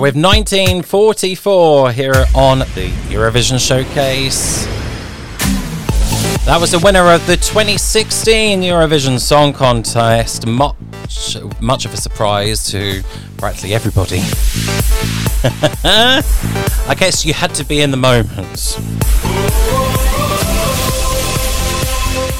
With 0.00 0.16
1944 0.16 1.92
here 1.92 2.24
on 2.34 2.60
the 2.60 2.90
Eurovision 3.08 3.58
Showcase. 3.58 4.64
That 6.46 6.58
was 6.60 6.70
the 6.70 6.78
winner 6.78 7.12
of 7.12 7.24
the 7.26 7.36
2016 7.36 8.62
Eurovision 8.62 9.20
Song 9.20 9.52
Contest. 9.52 10.46
Much, 10.46 11.36
much 11.60 11.84
of 11.84 11.92
a 11.92 11.96
surprise 11.96 12.66
to 12.70 13.02
practically 13.36 13.74
everybody. 13.74 14.20
I 15.84 16.96
guess 16.98 17.24
you 17.24 17.34
had 17.34 17.54
to 17.56 17.64
be 17.64 17.82
in 17.82 17.90
the 17.90 17.96
moment. 17.96 18.78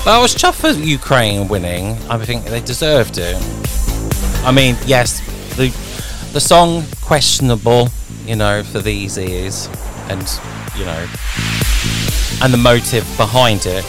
But 0.05 0.11
I 0.11 0.19
was 0.21 0.35
chuffed 0.35 0.61
for 0.61 0.71
Ukraine 0.71 1.49
winning. 1.49 1.97
I 2.09 2.17
think 2.25 2.47
they 2.47 2.61
deserved 2.61 3.19
it. 3.19 3.37
I 4.45 4.53
mean, 4.53 4.77
yes, 4.87 5.21
the 5.57 5.69
the 6.33 6.41
song 6.41 6.83
questionable, 7.13 7.91
you 8.25 8.35
know, 8.35 8.63
for 8.63 8.79
these 8.79 9.19
ears, 9.19 9.69
and 10.09 10.23
you 10.79 10.87
know, 10.87 11.07
and 12.41 12.55
the 12.55 12.57
motive 12.57 13.05
behind 13.19 13.67
it. 13.67 13.85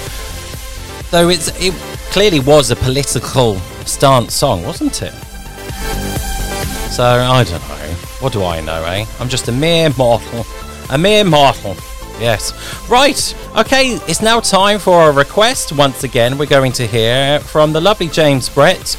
Though 1.09 1.29
it's 1.29 1.47
it 1.57 1.73
clearly 2.11 2.41
was 2.41 2.69
a 2.69 2.75
political 2.75 3.55
stance 3.85 4.33
song, 4.33 4.63
wasn't 4.63 5.01
it? 5.01 5.13
So 6.91 7.05
I 7.05 7.45
don't 7.45 7.61
know. 7.69 7.95
What 8.19 8.33
do 8.33 8.43
I 8.43 8.59
know, 8.59 8.83
eh? 8.83 9.05
I'm 9.21 9.29
just 9.29 9.47
a 9.47 9.53
mere 9.53 9.89
mortal. 9.97 10.45
A 10.89 10.97
mere 10.97 11.23
mortal. 11.23 11.77
Yes. 12.19 12.51
Right. 12.89 13.33
Okay, 13.57 13.99
it's 14.09 14.21
now 14.21 14.41
time 14.41 14.79
for 14.79 15.07
a 15.07 15.13
request. 15.13 15.71
Once 15.71 16.03
again, 16.03 16.37
we're 16.37 16.45
going 16.45 16.73
to 16.73 16.85
hear 16.85 17.39
from 17.39 17.71
the 17.71 17.79
lovely 17.79 18.09
James 18.09 18.49
Brett 18.49 18.97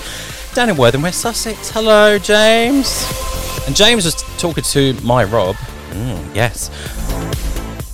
down 0.55 0.70
in 0.70 0.79
Worthing, 0.79 1.03
West 1.03 1.20
Sussex. 1.20 1.70
Hello, 1.72 2.18
James. 2.18 3.24
And 3.67 3.75
James 3.75 4.05
was 4.05 4.15
talking 4.39 4.62
to 4.65 4.93
my 5.03 5.25
Rob. 5.25 5.57
Mm, 5.91 6.35
yes. 6.35 6.71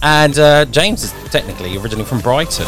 And 0.02 0.38
uh, 0.38 0.64
James 0.66 1.04
is 1.04 1.12
technically 1.30 1.76
originally 1.76 2.04
from 2.04 2.20
Brighton, 2.20 2.66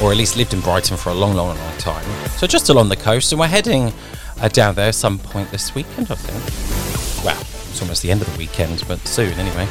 or 0.00 0.12
at 0.12 0.16
least 0.16 0.36
lived 0.36 0.54
in 0.54 0.60
Brighton 0.60 0.96
for 0.96 1.10
a 1.10 1.14
long, 1.14 1.34
long, 1.34 1.56
long 1.56 1.76
time. 1.78 2.04
So 2.38 2.46
just 2.46 2.68
along 2.68 2.88
the 2.88 2.96
coast, 2.96 3.32
and 3.32 3.40
we're 3.40 3.48
heading 3.48 3.92
uh, 4.40 4.48
down 4.48 4.76
there 4.76 4.92
some 4.92 5.18
point 5.18 5.50
this 5.50 5.74
weekend, 5.74 6.10
I 6.10 6.14
think. 6.14 7.24
Well, 7.24 7.40
it's 7.40 7.82
almost 7.82 8.02
the 8.02 8.10
end 8.10 8.22
of 8.22 8.32
the 8.32 8.38
weekend, 8.38 8.84
but 8.86 8.98
soon 9.00 9.32
anyway. 9.34 9.66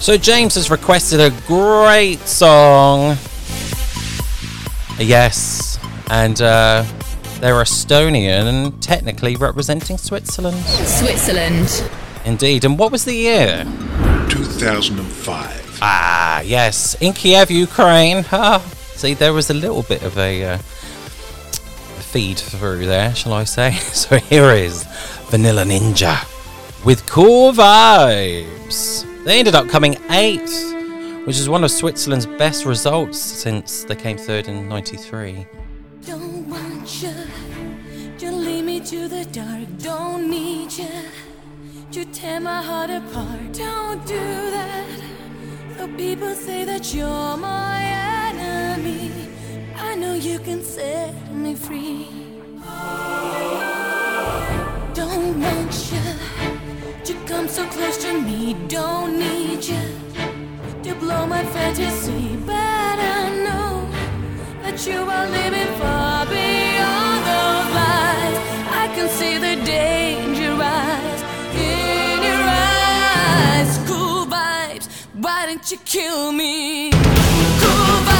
So 0.00 0.16
James 0.16 0.54
has 0.54 0.70
requested 0.70 1.20
a 1.20 1.30
great 1.46 2.20
song. 2.20 3.16
Yes, 4.98 5.78
and 6.10 6.40
uh, 6.40 6.84
they're 7.42 7.54
Estonian 7.54 8.46
and 8.46 8.80
technically 8.80 9.34
representing 9.34 9.98
Switzerland. 9.98 10.56
Switzerland. 10.64 11.90
Indeed. 12.24 12.64
And 12.64 12.78
what 12.78 12.92
was 12.92 13.04
the 13.04 13.14
year? 13.14 13.64
2005. 14.30 15.78
Ah, 15.82 16.40
yes, 16.42 16.94
in 17.00 17.12
Kiev, 17.12 17.50
Ukraine. 17.50 18.24
Ah, 18.30 18.60
see, 18.94 19.14
there 19.14 19.32
was 19.32 19.50
a 19.50 19.54
little 19.54 19.82
bit 19.82 20.04
of 20.04 20.16
a 20.18 20.44
uh, 20.44 20.58
feed 20.58 22.38
through 22.38 22.86
there, 22.86 23.12
shall 23.16 23.32
I 23.32 23.42
say? 23.42 23.72
So 23.92 24.18
here 24.18 24.52
is 24.52 24.84
Vanilla 25.28 25.64
Ninja 25.64 26.16
with 26.84 27.04
Cool 27.06 27.50
Vibes. 27.52 29.04
They 29.24 29.40
ended 29.40 29.56
up 29.56 29.68
coming 29.68 29.96
eighth, 30.10 30.72
which 31.26 31.40
is 31.40 31.48
one 31.48 31.64
of 31.64 31.72
Switzerland's 31.72 32.26
best 32.26 32.66
results 32.66 33.18
since 33.18 33.82
they 33.82 33.96
came 33.96 34.16
third 34.16 34.46
in 34.46 34.68
93. 34.68 35.44
You 36.84 37.14
to 38.18 38.32
lead 38.32 38.64
me 38.64 38.80
to 38.80 39.06
the 39.06 39.24
dark. 39.26 39.68
Don't 39.78 40.28
need 40.28 40.72
you 40.72 40.90
to 41.92 42.04
tear 42.06 42.40
my 42.40 42.60
heart 42.60 42.90
apart. 42.90 43.52
Don't 43.52 44.04
do 44.04 44.18
that. 44.50 45.00
The 45.78 45.86
people 45.96 46.34
say 46.34 46.64
that 46.64 46.92
you're 46.92 47.36
my 47.36 47.82
enemy. 48.30 49.12
I 49.76 49.94
know 49.94 50.14
you 50.14 50.40
can 50.40 50.64
set 50.64 51.14
me 51.30 51.54
free. 51.54 52.08
Don't 54.92 55.40
want 55.40 55.92
you 55.92 56.08
to 57.04 57.14
come 57.26 57.46
so 57.46 57.64
close 57.66 57.96
to 57.98 58.20
me. 58.20 58.54
Don't 58.66 59.20
need 59.20 59.64
you 59.64 59.86
to 60.82 60.94
blow 60.96 61.26
my 61.26 61.44
fantasy. 61.44 62.36
But 62.44 62.98
I 62.98 63.30
know 63.44 63.88
that 64.62 64.84
you 64.84 64.98
are 64.98 65.28
living 65.28 65.78
far 65.78 66.26
beyond 66.26 66.61
can 68.94 69.08
see 69.08 69.38
the 69.38 69.56
danger 69.64 70.54
rise 70.54 71.22
in 71.54 72.22
your 72.22 72.42
eyes. 72.44 73.78
Cool 73.88 74.26
vibes, 74.26 74.86
why 75.14 75.46
don't 75.46 75.70
you 75.70 75.78
kill 75.84 76.30
me? 76.32 76.90
Cool 76.90 77.96
vibes, 78.06 78.11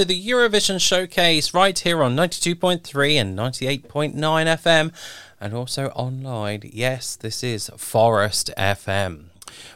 to 0.00 0.06
the 0.06 0.28
Eurovision 0.28 0.80
Showcase 0.80 1.52
right 1.52 1.78
here 1.78 2.02
on 2.02 2.16
92.3 2.16 3.20
and 3.20 3.38
98.9 3.38 4.14
FM 4.14 4.92
and 5.38 5.52
also 5.52 5.88
online. 5.88 6.62
Yes, 6.72 7.16
this 7.16 7.44
is 7.44 7.70
Forest 7.76 8.50
FM 8.56 9.24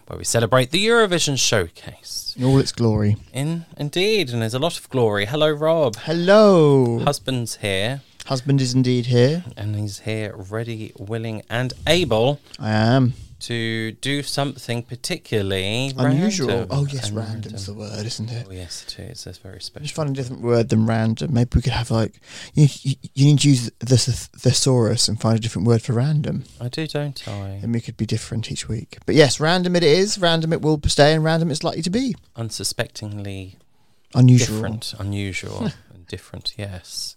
where 0.07 0.17
we 0.17 0.25
celebrate 0.25 0.71
the 0.71 0.83
Eurovision 0.87 1.39
Showcase. 1.39 2.35
In 2.39 2.45
all 2.45 2.59
its 2.59 2.73
glory. 2.73 3.19
In 3.35 3.67
indeed, 3.77 4.31
and 4.31 4.41
there's 4.41 4.55
a 4.55 4.59
lot 4.59 4.79
of 4.79 4.89
glory. 4.89 5.27
Hello 5.27 5.51
Rob. 5.51 5.97
Hello. 5.97 7.01
Husband's 7.01 7.57
here. 7.57 8.01
Husband 8.25 8.63
is 8.63 8.73
indeed 8.73 9.05
here. 9.05 9.45
And 9.59 9.77
he's 9.77 9.99
here 9.99 10.35
ready, 10.35 10.95
willing 10.99 11.43
and 11.51 11.75
able 11.87 12.41
I 12.59 12.71
am. 12.71 13.13
To 13.47 13.93
do 13.93 14.23
something 14.23 14.83
particularly 14.83 15.93
Unusual. 15.97 16.49
random 16.49 16.69
Oh, 16.71 16.87
yes, 16.91 17.09
and 17.09 17.17
random's 17.17 17.67
the 17.67 17.75
word, 17.75 18.05
isn't 18.07 18.31
it? 18.31 18.47
Oh 18.49 18.53
yes, 18.53 18.85
it 18.89 18.99
is. 18.99 19.27
It's 19.27 19.39
very 19.39 19.61
special. 19.61 19.85
Just 19.85 19.95
find 19.95 20.11
a 20.11 20.13
different 20.13 20.43
word 20.43 20.69
than 20.69 20.87
random. 20.87 21.35
Maybe 21.35 21.51
we 21.55 21.63
could 21.63 21.73
have 21.73 21.91
like 21.91 22.21
you. 22.55 22.69
You, 22.83 22.95
you 23.15 23.25
need 23.27 23.41
to 23.41 23.49
use 23.49 23.71
the 23.81 23.97
thesaurus 23.97 25.09
and 25.09 25.21
find 25.21 25.37
a 25.37 25.41
different 25.41 25.69
word 25.69 25.83
for 25.83 25.93
random. 25.93 26.45
I 26.61 26.69
do, 26.69 26.87
don't 26.87 27.27
I? 27.29 27.61
And 27.63 27.73
we 27.75 27.81
could 27.81 27.97
be 27.97 28.07
different 28.07 28.51
each 28.51 28.69
week. 28.69 28.99
But 29.07 29.15
yes, 29.15 29.41
random 29.41 29.77
it 29.77 29.85
is. 29.85 30.19
Random 30.19 30.53
it 30.53 30.63
will 30.63 30.81
stay, 30.87 31.15
and 31.15 31.23
random 31.25 31.51
it's 31.51 31.65
likely 31.65 31.83
to 31.83 31.91
be. 31.91 32.15
Unsuspectingly 32.37 33.57
Unusual. 34.15 34.55
different, 34.57 34.95
unusual, 34.99 35.71
and 35.93 36.07
different. 36.07 36.55
Yes. 36.57 37.17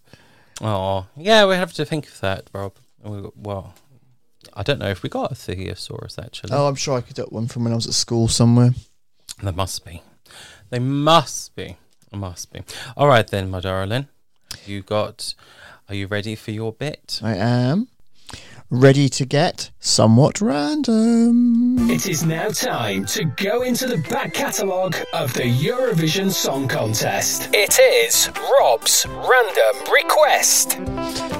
Oh, 0.60 1.06
yeah. 1.16 1.46
We 1.46 1.54
have 1.54 1.72
to 1.74 1.84
think 1.84 2.06
of 2.08 2.20
that, 2.20 2.50
Rob. 2.52 2.74
Well, 3.02 3.74
I 4.54 4.62
don't 4.62 4.78
know 4.78 4.88
if 4.88 5.02
we 5.02 5.08
got 5.08 5.32
a 5.32 5.34
thesaurus 5.34 6.18
actually. 6.18 6.52
Oh, 6.52 6.68
I'm 6.68 6.74
sure 6.74 6.96
I 6.96 7.00
could 7.00 7.16
get 7.16 7.32
one 7.32 7.48
from 7.48 7.64
when 7.64 7.72
I 7.72 7.76
was 7.76 7.86
at 7.86 7.94
school 7.94 8.28
somewhere. 8.28 8.70
There 9.42 9.52
must 9.52 9.84
be. 9.84 10.02
They 10.70 10.78
must 10.78 11.54
be. 11.54 11.76
There 12.10 12.20
must 12.20 12.52
be. 12.52 12.62
All 12.96 13.06
right 13.06 13.26
then, 13.26 13.50
my 13.50 13.60
darling. 13.60 14.08
You 14.66 14.82
got. 14.82 15.34
Are 15.88 15.94
you 15.94 16.06
ready 16.06 16.34
for 16.34 16.50
your 16.50 16.72
bit? 16.72 17.20
I 17.22 17.34
am 17.34 17.88
ready 18.70 19.08
to 19.08 19.24
get 19.24 19.70
somewhat 19.80 20.40
random. 20.40 21.88
It 21.90 22.06
is 22.06 22.24
now 22.24 22.48
time 22.48 23.06
to 23.06 23.24
go 23.24 23.62
into 23.62 23.86
the 23.86 23.96
back 24.10 24.34
catalogue 24.34 24.94
of 25.14 25.32
the 25.32 25.44
Eurovision 25.44 26.30
Song 26.30 26.68
Contest. 26.68 27.48
It 27.54 27.78
is 27.78 28.30
Rob's 28.60 29.06
Random 29.08 29.92
Request. 29.92 30.72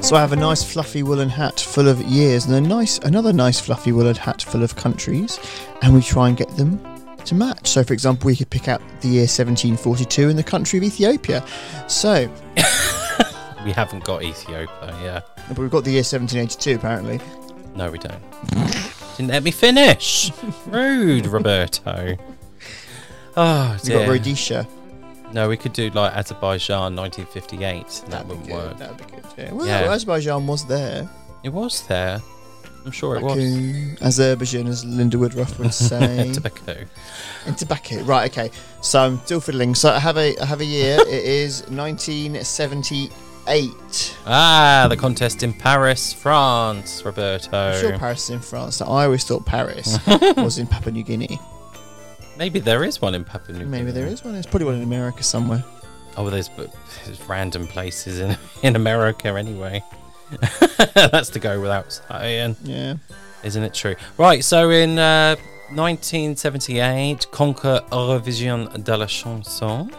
So 0.02 0.16
I 0.16 0.20
have 0.20 0.32
a 0.32 0.36
nice 0.36 0.64
fluffy 0.64 1.02
woolen 1.02 1.28
hat 1.28 1.60
full 1.60 1.88
of 1.88 2.00
years 2.02 2.46
and 2.46 2.54
a 2.54 2.60
nice 2.66 2.98
another 2.98 3.32
nice 3.32 3.60
fluffy 3.60 3.92
woolen 3.92 4.16
hat 4.16 4.40
full 4.42 4.62
of 4.62 4.76
countries 4.76 5.38
and 5.82 5.94
we 5.94 6.00
try 6.00 6.28
and 6.28 6.36
get 6.36 6.48
them 6.56 6.80
to 7.26 7.34
match. 7.34 7.68
So 7.68 7.84
for 7.84 7.92
example 7.92 8.28
we 8.28 8.36
could 8.36 8.48
pick 8.48 8.68
out 8.68 8.80
the 9.02 9.08
year 9.08 9.22
1742 9.22 10.30
in 10.30 10.36
the 10.36 10.42
country 10.42 10.78
of 10.78 10.84
Ethiopia. 10.84 11.44
So 11.88 12.30
We 13.64 13.72
haven't 13.72 14.04
got 14.04 14.22
Ethiopia, 14.22 14.68
yeah. 15.02 15.20
but 15.48 15.58
we've 15.58 15.70
got 15.70 15.84
the 15.84 15.90
year 15.90 16.00
1782 16.04 16.76
apparently. 16.76 17.20
No, 17.74 17.90
we 17.90 17.98
don't. 17.98 18.22
Didn't 19.16 19.30
let 19.32 19.42
me 19.42 19.50
finish. 19.50 20.30
Rude, 20.66 21.26
Roberto. 21.26 22.16
Oh, 23.36 23.78
We've 23.84 23.92
got. 23.92 24.08
Rhodesia. 24.08 24.66
No, 25.32 25.48
we 25.48 25.56
could 25.56 25.72
do 25.74 25.90
like 25.90 26.12
Azerbaijan 26.14 26.96
1958. 26.96 27.86
That 27.86 28.10
That'd 28.10 28.26
be 28.28 28.34
wouldn't 28.34 28.46
good, 28.46 28.54
work. 28.54 28.78
That'd 28.78 28.96
be 28.96 29.04
good. 29.04 29.24
Yeah. 29.36 29.52
Well, 29.52 29.66
Yeah. 29.66 29.92
Azerbaijan 29.92 30.46
was 30.46 30.64
there. 30.66 31.08
It 31.44 31.50
was 31.50 31.82
there. 31.86 32.20
I'm 32.86 32.92
sure 32.92 33.16
it 33.16 33.22
was. 33.22 33.34
Baku, 33.34 33.96
Azerbaijan, 34.06 34.66
as 34.68 34.84
Linda 34.84 35.18
Woodruff 35.18 35.58
would 35.58 35.74
say. 35.90 36.32
Tobacco. 36.32 36.84
And 37.46 37.58
tobacco. 37.58 38.02
Right. 38.04 38.30
Okay. 38.30 38.50
So 38.80 39.00
I'm 39.00 39.18
still 39.18 39.40
fiddling. 39.40 39.74
So 39.74 39.90
I 39.90 39.98
have 39.98 40.16
a 40.16 40.38
I 40.38 40.44
have 40.46 40.60
a 40.60 40.64
year. 40.64 40.98
it 41.00 41.24
is 41.24 41.60
1978. 41.68 43.12
Ah, 44.26 44.86
the 44.90 44.96
contest 44.96 45.42
in 45.42 45.54
Paris, 45.54 46.12
France, 46.12 47.02
Roberto. 47.02 47.56
I'm 47.56 47.80
sure 47.80 47.98
Paris 47.98 48.24
is 48.24 48.30
in 48.30 48.40
France. 48.40 48.82
I 48.82 49.04
always 49.04 49.24
thought 49.24 49.46
Paris 49.46 49.98
was 50.36 50.58
in 50.58 50.66
Papua 50.66 50.92
New 50.92 51.02
Guinea. 51.02 51.40
Maybe 52.36 52.60
there 52.60 52.84
is 52.84 53.00
one 53.00 53.14
in 53.14 53.24
Papua 53.24 53.54
New 53.54 53.64
Guinea. 53.64 53.70
Maybe 53.70 53.90
there 53.90 54.06
is 54.06 54.22
one. 54.22 54.34
There's 54.34 54.44
probably 54.44 54.66
one 54.66 54.74
in 54.74 54.82
America 54.82 55.22
somewhere. 55.22 55.64
Oh, 56.16 56.24
well, 56.24 56.30
there's, 56.30 56.50
there's 57.06 57.20
random 57.26 57.66
places 57.66 58.20
in 58.20 58.36
in 58.62 58.76
America 58.76 59.28
anyway. 59.28 59.82
That's 60.94 61.30
to 61.30 61.38
go 61.38 61.58
without 61.58 61.90
saying. 62.06 62.56
Yeah. 62.64 62.96
Isn't 63.42 63.62
it 63.62 63.72
true? 63.72 63.94
Right, 64.18 64.44
so 64.44 64.68
in 64.68 64.98
uh, 64.98 65.36
1978, 65.70 67.30
Concours 67.30 67.80
Eurovision 67.90 68.84
de 68.84 68.96
la 68.96 69.06
Chanson, 69.06 69.90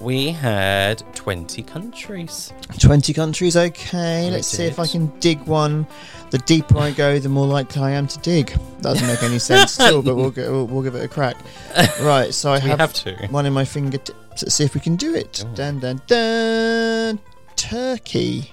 we 0.00 0.30
had 0.30 1.02
20 1.14 1.62
countries. 1.62 2.52
20 2.78 3.12
countries. 3.12 3.56
Okay. 3.56 4.26
We 4.26 4.30
Let's 4.32 4.48
see 4.48 4.64
if 4.64 4.78
I 4.78 4.86
can 4.86 5.06
dig 5.20 5.40
one. 5.42 5.86
The 6.30 6.38
deeper 6.38 6.78
I 6.78 6.90
go, 6.90 7.18
the 7.18 7.28
more 7.28 7.46
likely 7.46 7.82
I 7.82 7.90
am 7.92 8.06
to 8.06 8.18
dig. 8.18 8.48
That 8.48 8.82
Doesn't 8.82 9.06
make 9.06 9.22
any 9.22 9.38
sense 9.38 9.72
still, 9.72 10.02
but 10.02 10.14
we'll, 10.14 10.30
go, 10.30 10.52
we'll, 10.52 10.66
we'll 10.66 10.82
give 10.82 10.94
it 10.94 11.04
a 11.04 11.08
crack. 11.08 11.36
Right. 12.00 12.32
So 12.32 12.52
I 12.52 12.58
have, 12.58 12.78
have 12.78 12.92
to? 12.94 13.14
one 13.30 13.46
in 13.46 13.52
my 13.52 13.64
fingertips. 13.64 14.42
Let's 14.42 14.54
see 14.54 14.64
if 14.64 14.74
we 14.74 14.80
can 14.80 14.96
do 14.96 15.14
it. 15.14 15.44
Dun 15.54 15.80
dun 15.80 16.00
dun. 16.06 17.18
Turkey. 17.56 18.52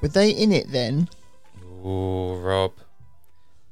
Were 0.00 0.08
they 0.08 0.30
in 0.30 0.52
it 0.52 0.70
then? 0.70 1.08
Oh, 1.84 2.36
Rob. 2.36 2.72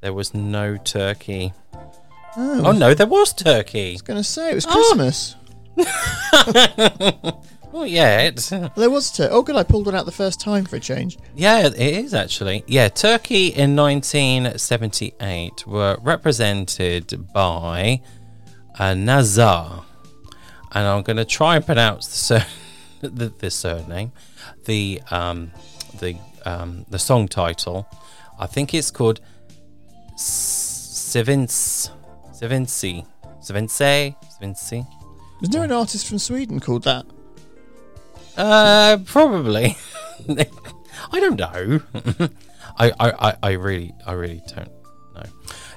There 0.01 0.13
was 0.13 0.35
no 0.35 0.77
turkey. 0.77 1.53
Oh. 2.37 2.63
Oh, 2.67 2.73
no, 2.73 2.95
there 2.95 3.07
was 3.07 3.33
turkey. 3.33 3.91
I 3.91 3.93
was 3.93 4.03
going 4.03 4.17
to 4.19 4.25
say 4.25 4.53
it 4.53 4.55
was 4.55 4.67
Oh. 4.69 4.95
Christmas. 5.85 7.35
Not 7.73 7.91
yet. 7.91 8.37
There 8.77 8.91
was 8.91 9.13
turkey. 9.13 9.33
Oh, 9.33 9.43
good. 9.43 9.57
I 9.57 9.63
pulled 9.63 9.87
one 9.87 9.95
out 9.95 10.07
the 10.07 10.13
first 10.13 10.41
time 10.41 10.65
for 10.65 10.77
a 10.77 10.81
change. 10.81 11.19
Yeah, 11.37 11.67
it 11.67 11.79
is 11.79 12.15
actually. 12.15 12.65
Yeah, 12.67 12.89
Turkey 12.89 13.49
in 13.49 13.77
1978 13.77 15.67
were 15.67 15.99
represented 16.03 17.33
by 17.33 18.01
uh, 18.79 18.95
Nazar. 18.95 19.85
And 20.73 20.87
I'm 20.87 21.03
going 21.03 21.19
to 21.19 21.25
try 21.25 21.57
and 21.57 21.65
pronounce 21.67 22.09
the, 22.09 22.41
sur- 22.41 22.47
the, 23.09 23.29
the 23.39 23.51
surname. 23.51 24.13
The 24.65 25.03
um, 25.11 25.53
the 26.01 26.17
um, 26.45 26.85
the 26.89 26.99
song 26.99 27.29
title. 27.29 27.87
I 28.39 28.47
think 28.47 28.73
it's 28.75 28.91
called 28.91 29.21
Sevins 30.17 31.91
Sevinci 32.33 33.07
Sevinci 33.41 34.15
Sevinci. 34.41 34.87
Was 35.41 35.51
there 35.51 35.63
an 35.63 35.73
artist 35.73 36.07
from 36.07 36.19
Sweden 36.19 36.61
called 36.61 36.85
that? 36.85 37.07
Uh, 38.37 38.99
probably. 39.05 39.77
I 41.13 41.21
don't 41.21 41.39
know. 41.39 41.81
I, 42.79 42.91
I, 43.01 43.11
I, 43.31 43.37
I 43.43 43.51
really, 43.53 43.93
I 44.07 44.13
really 44.13 44.43
don't 44.55 44.69
know. 45.15 45.23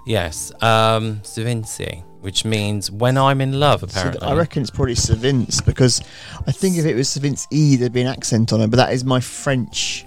Yes, 0.06 0.52
um, 0.64 1.20
Sevinci, 1.22 2.04
which 2.22 2.44
means 2.44 2.90
when 2.90 3.18
I'm 3.18 3.40
in 3.42 3.60
love. 3.60 3.82
So 3.82 3.86
Apparently, 3.88 4.28
I 4.28 4.34
reckon 4.36 4.62
it's 4.64 4.72
probably 4.72 4.96
Savince 4.96 5.64
because 5.64 6.02
I 6.48 6.52
think 6.52 6.78
if 6.78 6.86
it 6.86 6.96
was 6.96 7.08
Savince 7.08 7.48
E, 7.52 7.76
there'd 7.76 7.94
be 7.94 8.02
an 8.02 8.08
accent 8.08 8.52
on 8.52 8.62
it. 8.62 8.68
But 8.70 8.78
that 8.78 8.94
is 8.94 9.04
my 9.04 9.20
French 9.20 10.06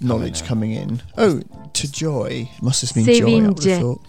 knowledge 0.00 0.44
coming 0.44 0.72
in. 0.72 1.02
Oh, 1.18 1.42
to 1.74 1.92
joy 1.92 2.48
must 2.62 2.80
just 2.80 2.96
mean 2.96 3.04
joy. 3.06 3.12
I 3.12 3.34
would 3.34 3.42
have 3.44 3.58
Sevince. 3.62 3.80
thought. 3.80 4.00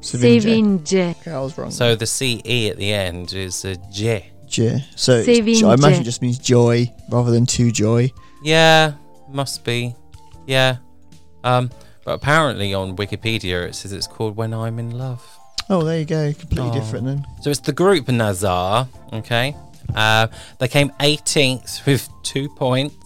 Sevinci. 0.00 0.40
Sevinci. 0.42 1.10
Okay, 1.20 1.30
I 1.30 1.40
was 1.40 1.56
wrong. 1.58 1.70
So 1.70 1.94
the 1.94 2.06
C 2.06 2.40
E 2.44 2.70
at 2.70 2.76
the 2.76 2.92
end 2.92 3.32
is 3.32 3.64
a 3.64 3.76
J. 3.92 4.30
J. 4.46 4.84
So 4.96 5.12
it's- 5.18 5.36
Sevince. 5.36 5.62
I 5.62 5.74
imagine 5.74 6.00
it 6.02 6.04
just 6.04 6.22
means 6.22 6.38
joy 6.38 6.92
rather 7.10 7.30
than 7.30 7.46
to 7.46 7.70
joy. 7.70 8.10
Yeah, 8.42 8.92
must 9.30 9.64
be. 9.64 9.94
Yeah. 10.46 10.76
Um, 11.44 11.70
but 12.04 12.12
apparently 12.14 12.74
on 12.74 12.96
Wikipedia 12.96 13.68
it 13.68 13.74
says 13.74 13.92
it's 13.92 14.06
called 14.06 14.36
When 14.36 14.52
I'm 14.54 14.78
in 14.78 14.90
Love. 14.98 15.22
Oh, 15.68 15.82
there 15.84 15.98
you 16.00 16.04
go. 16.04 16.32
Completely 16.32 16.70
Oh. 16.70 16.74
different 16.74 17.04
then. 17.06 17.24
So 17.42 17.50
it's 17.50 17.60
the 17.60 17.72
group 17.72 18.08
Nazar, 18.08 18.88
okay? 19.12 19.54
Uh, 19.94 20.26
they 20.58 20.66
came 20.68 20.90
18th 21.00 21.86
with 21.86 22.08
two 22.24 22.48
points. 22.48 22.96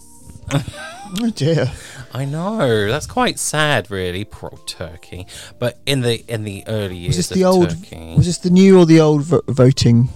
oh 1.21 1.29
dear. 1.35 1.71
I 2.13 2.25
know 2.25 2.87
that's 2.89 3.07
quite 3.07 3.39
sad, 3.39 3.89
really. 3.91 4.23
Pro 4.23 4.49
Turkey, 4.65 5.27
But 5.59 5.77
in 5.85 6.01
the 6.01 6.23
in 6.31 6.43
the 6.43 6.63
early 6.67 6.97
years 6.97 7.17
Was 7.17 7.17
this 7.17 7.31
of 7.31 7.37
the 7.37 7.45
old? 7.45 7.69
Turkey, 7.71 8.13
Was 8.15 8.25
this 8.25 8.37
the 8.39 8.49
new 8.49 8.79
or 8.79 8.85
the 8.85 8.99
old 9.01 9.23
vo- 9.23 9.41
voting? 9.47 10.09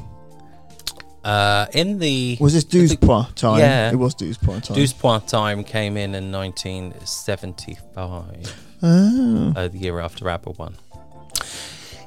uh, 1.24 1.66
in 1.74 2.00
the 2.00 2.38
Was 2.40 2.54
this 2.54 2.64
Douze 2.64 2.96
Points 2.96 3.34
time? 3.42 3.60
Yeah, 3.60 3.92
It 3.92 3.96
was 3.98 4.16
Douze 4.16 4.38
Points 4.38 4.68
time. 4.70 4.76
Douze 4.76 4.94
Points 4.94 5.32
time 5.32 5.64
came 5.64 5.98
in 5.98 6.16
in 6.16 6.32
1975, 6.32 8.56
Oh. 8.82 9.54
uh, 9.56 9.68
the 9.68 9.78
year 9.78 10.00
after 10.00 10.28
ABBA 10.30 10.52
won. 10.52 10.76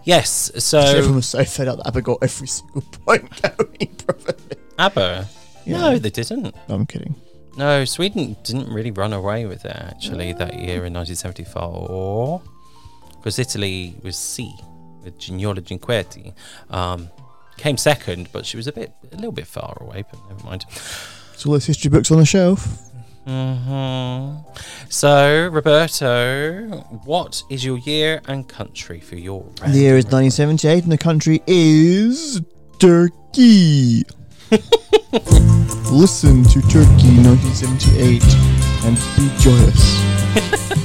Yes, 0.05 0.51
so 0.59 0.79
Everyone 0.81 1.17
was 1.17 1.27
so 1.29 1.45
fed 1.45 1.69
up 1.69 1.77
that 1.79 1.87
ABBA 1.89 2.03
got 2.03 2.19
every 2.23 2.47
single 2.49 2.83
point 3.07 3.31
going. 3.43 3.89
Probably. 4.07 4.35
ABBA. 4.79 5.29
Yeah. 5.67 5.79
No, 5.79 5.99
they 5.99 6.11
didn't. 6.11 6.55
I'm 6.69 6.87
kidding. 6.87 7.15
No, 7.57 7.85
Sweden 7.85 8.37
didn't 8.45 8.73
really 8.73 8.91
run 8.91 9.13
away 9.13 9.45
with 9.47 9.65
it 9.65 9.77
actually 9.77 10.33
that 10.33 10.55
year 10.55 10.85
in 10.87 10.95
1974 10.95 12.43
because 13.17 13.39
Italy 13.39 13.95
was 14.03 14.17
C 14.17 14.55
with 15.05 15.19
Gigliola 15.19 15.61
Cinquetti. 15.61 16.33
Um, 16.71 17.09
came 17.59 17.77
second, 17.77 18.29
but 18.33 18.47
she 18.47 18.57
was 18.57 18.67
a 18.67 18.73
bit, 18.73 18.93
a 19.13 19.17
little 19.17 19.33
bit 19.33 19.47
far 19.47 19.77
away. 19.81 20.05
But 20.11 20.19
never 20.29 20.45
mind. 20.45 20.65
So 21.37 21.49
all 21.49 21.53
those 21.53 21.67
history 21.67 21.91
books 21.91 22.11
on 22.11 22.19
the 22.19 22.25
shelf. 22.25 22.67
hmm 23.27 24.37
So, 24.89 25.49
Roberto, 25.49 26.69
what 27.05 27.43
is 27.51 27.65
your 27.65 27.79
year 27.79 28.21
and 28.29 28.49
country 28.49 29.01
for 29.01 29.17
your 29.17 29.45
The 29.65 29.79
year 29.79 29.97
is 29.97 30.07
1978 30.07 30.85
and 30.85 30.93
the 30.93 30.99
country 30.99 31.43
is 31.47 32.41
Turkey. 32.79 34.05
Listen 35.91 36.43
to 36.45 36.61
Turkey 36.69 37.17
1978 37.25 38.23
and 38.85 38.97
be 39.17 39.31
joyous. 39.39 40.03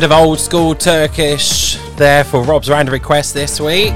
bit 0.00 0.04
of 0.04 0.12
old 0.12 0.38
school 0.38 0.76
Turkish 0.76 1.76
there 1.96 2.22
for 2.22 2.44
Rob's 2.44 2.70
random 2.70 2.92
request 2.92 3.34
this 3.34 3.60
week. 3.60 3.94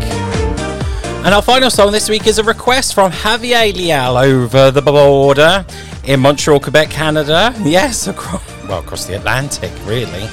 And 1.22 1.28
our 1.28 1.42
final 1.42 1.70
song 1.70 1.92
this 1.92 2.08
week 2.08 2.26
is 2.26 2.38
a 2.38 2.42
request 2.42 2.92
from 2.92 3.12
Javier 3.12 3.72
Leal 3.72 4.16
over 4.16 4.72
the 4.72 4.82
border 4.82 5.64
in 6.02 6.18
Montreal, 6.18 6.58
Quebec, 6.58 6.90
Canada. 6.90 7.54
Yes, 7.60 8.08
across, 8.08 8.42
well, 8.66 8.80
across 8.80 9.04
the 9.06 9.14
Atlantic, 9.14 9.70
really. 9.84 10.24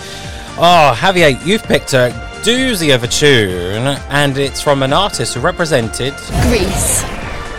Oh, 0.57 0.97
Javier, 0.97 1.39
you've 1.45 1.61
picked 1.61 1.93
a 1.93 2.09
doozy 2.41 2.95
of 2.95 3.03
a 3.03 3.07
tune, 3.07 3.95
and 4.09 4.39
it's 4.39 4.63
from 4.63 4.82
an 4.82 4.91
artist 4.91 5.36
who 5.36 5.39
represented 5.39 6.15
Greece. 6.47 7.03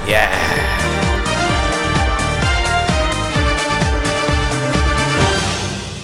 Yeah. 0.08 0.36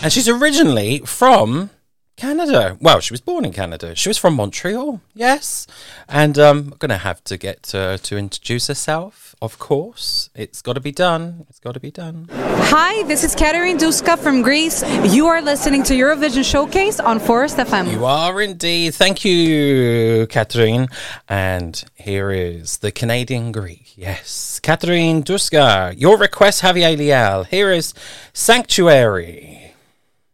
And 0.04 0.12
she's 0.12 0.28
originally 0.28 1.00
from 1.00 1.70
Canada. 2.16 2.78
Well, 2.80 3.00
she 3.00 3.12
was 3.12 3.20
born 3.20 3.44
in 3.44 3.52
Canada. 3.52 3.94
She 3.94 4.08
was 4.08 4.16
from 4.16 4.34
Montreal, 4.34 5.02
yes. 5.14 5.66
And 6.08 6.38
um, 6.38 6.58
I'm 6.72 6.78
going 6.78 6.88
to 6.88 6.96
have 6.96 7.22
to 7.24 7.36
get 7.36 7.74
uh, 7.74 7.98
to 7.98 8.16
introduce 8.16 8.68
herself, 8.68 9.34
of 9.42 9.58
course. 9.58 10.30
It's 10.34 10.62
got 10.62 10.74
to 10.74 10.80
be 10.80 10.92
done. 10.92 11.44
It's 11.50 11.58
got 11.60 11.74
to 11.74 11.80
be 11.80 11.90
done. 11.90 12.28
Hi, 12.32 13.02
this 13.02 13.22
is 13.22 13.34
Katerine 13.34 13.76
Duska 13.76 14.16
from 14.16 14.40
Greece. 14.40 14.82
You 15.14 15.26
are 15.26 15.42
listening 15.42 15.82
to 15.84 15.94
Eurovision 15.94 16.42
Showcase 16.42 17.00
on 17.00 17.20
Forest 17.20 17.58
FM. 17.58 17.92
You 17.92 18.06
are 18.06 18.40
indeed. 18.40 18.94
Thank 18.94 19.22
you, 19.22 20.26
Katerine. 20.30 20.88
And 21.28 21.84
here 21.96 22.30
is 22.30 22.78
the 22.78 22.92
Canadian 22.92 23.52
Greek. 23.52 23.92
Yes. 23.94 24.58
Katerine 24.60 25.22
Duska, 25.22 25.94
your 25.98 26.16
request, 26.16 26.62
Javier 26.62 26.96
Leal. 26.96 27.44
Here 27.44 27.70
is 27.70 27.92
Sanctuary. 28.32 29.65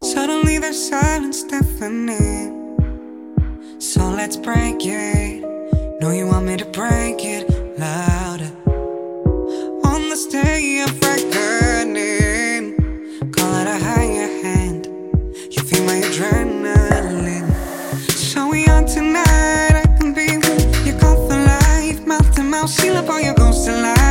Suddenly 0.02 0.58
there's 0.58 0.88
silence 0.88 1.44
deafening. 1.44 2.76
So 3.78 4.00
let's 4.10 4.36
break 4.36 4.78
it. 4.80 5.42
Know 6.00 6.10
you 6.10 6.26
want 6.26 6.46
me 6.46 6.56
to 6.56 6.64
break 6.64 7.24
it 7.24 7.48
louder. 7.78 8.50
On 9.84 10.00
this 10.10 10.26
day 10.26 10.82
of 10.82 11.00
reckoning, 11.00 12.74
call 13.30 13.54
it 13.60 13.68
a 13.68 13.78
higher 13.78 14.42
hand. 14.42 14.86
You 15.50 15.62
feel 15.62 15.84
my 15.84 16.00
adrenaline. 16.00 17.48
So 18.10 18.48
we 18.48 18.66
on 18.66 18.86
tonight. 18.86 19.82
I 19.84 19.86
can 20.00 20.12
be 20.12 20.26
who 20.26 20.84
you 20.84 20.98
call 20.98 21.28
for 21.28 21.36
life. 21.36 22.04
Mouth 22.04 22.34
to 22.34 22.42
mouth, 22.42 22.70
seal 22.70 22.96
up 22.96 23.08
all 23.08 23.20
your 23.20 23.34
ghosts 23.34 23.68
and 23.68 24.01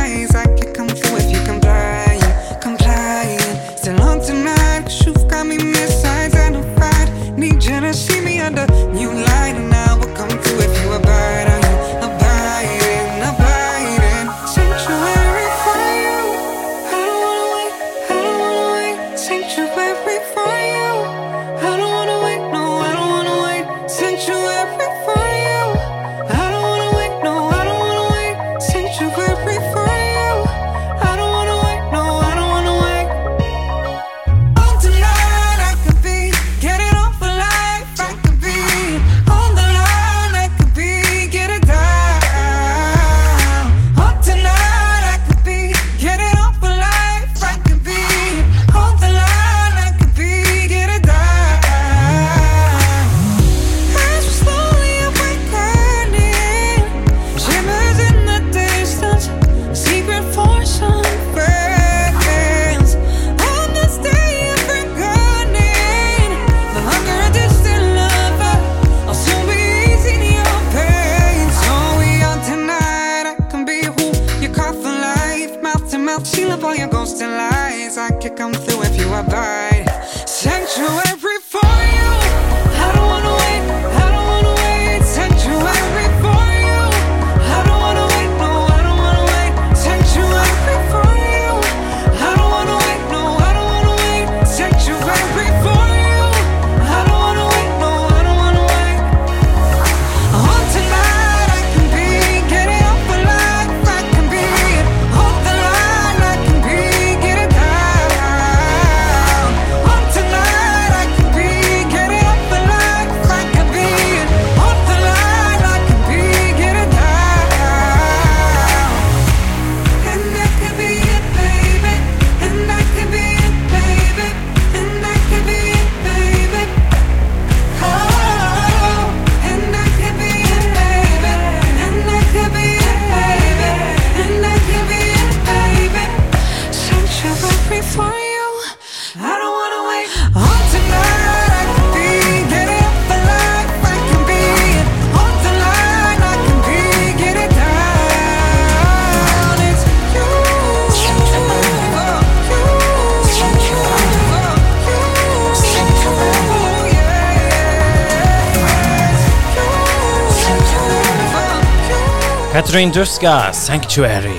Katerine 162.72 162.90
Duska, 162.90 163.52
Sanctuary. 163.52 164.32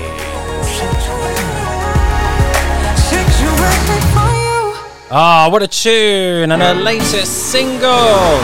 Ah, 5.08 5.48
what 5.52 5.62
a 5.62 5.68
tune! 5.68 6.50
And 6.50 6.60
her 6.60 6.74
latest 6.74 7.52
single. 7.52 8.40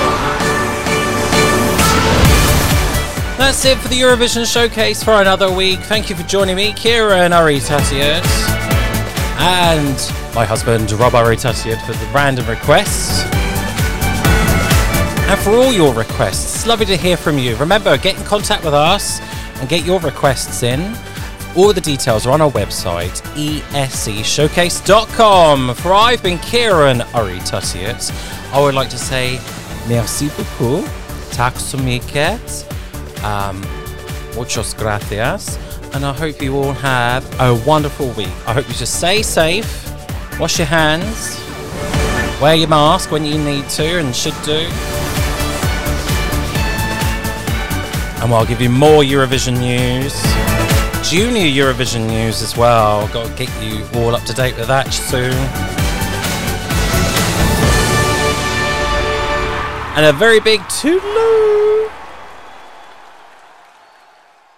That's 3.36 3.64
it 3.64 3.78
for 3.78 3.88
the 3.88 3.96
Eurovision 3.96 4.46
Showcase 4.46 5.02
for 5.02 5.14
another 5.14 5.52
week. 5.52 5.80
Thank 5.80 6.08
you 6.08 6.14
for 6.14 6.22
joining 6.22 6.54
me, 6.54 6.72
Ciaran 6.72 7.32
Urry-Tuttiett, 7.32 8.24
and 9.40 10.36
my 10.36 10.44
husband, 10.44 10.92
Rob 10.92 11.16
Ari 11.16 11.34
Urry-Tuttiett, 11.34 11.84
for 11.84 11.94
the 11.94 12.06
random 12.14 12.46
requests. 12.46 13.24
And 15.28 15.40
for 15.40 15.50
all 15.50 15.72
your 15.72 15.92
requests, 15.92 16.54
it's 16.54 16.66
lovely 16.68 16.86
to 16.86 16.96
hear 16.96 17.16
from 17.16 17.38
you. 17.38 17.56
Remember, 17.56 17.98
get 17.98 18.16
in 18.16 18.24
contact 18.24 18.64
with 18.64 18.74
us 18.74 19.20
and 19.60 19.68
get 19.68 19.84
your 19.84 20.00
requests 20.00 20.62
in. 20.62 20.96
All 21.56 21.72
the 21.72 21.80
details 21.80 22.26
are 22.26 22.32
on 22.32 22.40
our 22.40 22.50
website, 22.50 23.20
escshowcase.com. 23.72 25.74
For 25.74 25.94
I've 25.94 26.22
been 26.22 26.38
Ciaran 26.38 27.00
Urry-Tuttiett, 27.14 28.12
I 28.52 28.60
would 28.60 28.74
like 28.74 28.90
to 28.90 28.98
say 28.98 29.40
merci 29.88 30.28
beaucoup, 30.30 30.84
tak 31.32 31.54
um, 33.22 33.60
muchos 34.34 34.74
gracias, 34.74 35.58
and 35.94 36.04
I 36.04 36.12
hope 36.12 36.40
you 36.40 36.56
all 36.56 36.72
have 36.72 37.24
a 37.40 37.54
wonderful 37.66 38.10
week. 38.12 38.32
I 38.46 38.52
hope 38.52 38.68
you 38.68 38.74
just 38.74 38.98
stay 38.98 39.22
safe, 39.22 39.90
wash 40.38 40.58
your 40.58 40.66
hands, 40.66 41.40
Wear 42.40 42.54
your 42.54 42.68
mask 42.68 43.10
when 43.10 43.26
you 43.26 43.36
need 43.36 43.68
to 43.68 43.98
and 43.98 44.16
should 44.16 44.34
do. 44.46 44.66
And 48.22 48.32
I'll 48.32 48.46
give 48.46 48.60
you 48.60 48.68
more 48.70 49.02
Eurovision 49.02 49.58
news. 49.58 50.14
Junior 51.08 51.46
Eurovision 51.46 52.06
news 52.06 52.42
as 52.42 52.56
well. 52.56 53.08
Got 53.08 53.26
to 53.26 53.44
get 53.46 53.62
you 53.62 53.84
all 53.94 54.14
up 54.14 54.22
to 54.24 54.34
date 54.34 54.56
with 54.56 54.68
that 54.68 54.92
soon. 54.92 55.32
And 59.96 60.06
a 60.06 60.12
very 60.12 60.40
big 60.40 60.60
toodaloo 60.62 61.49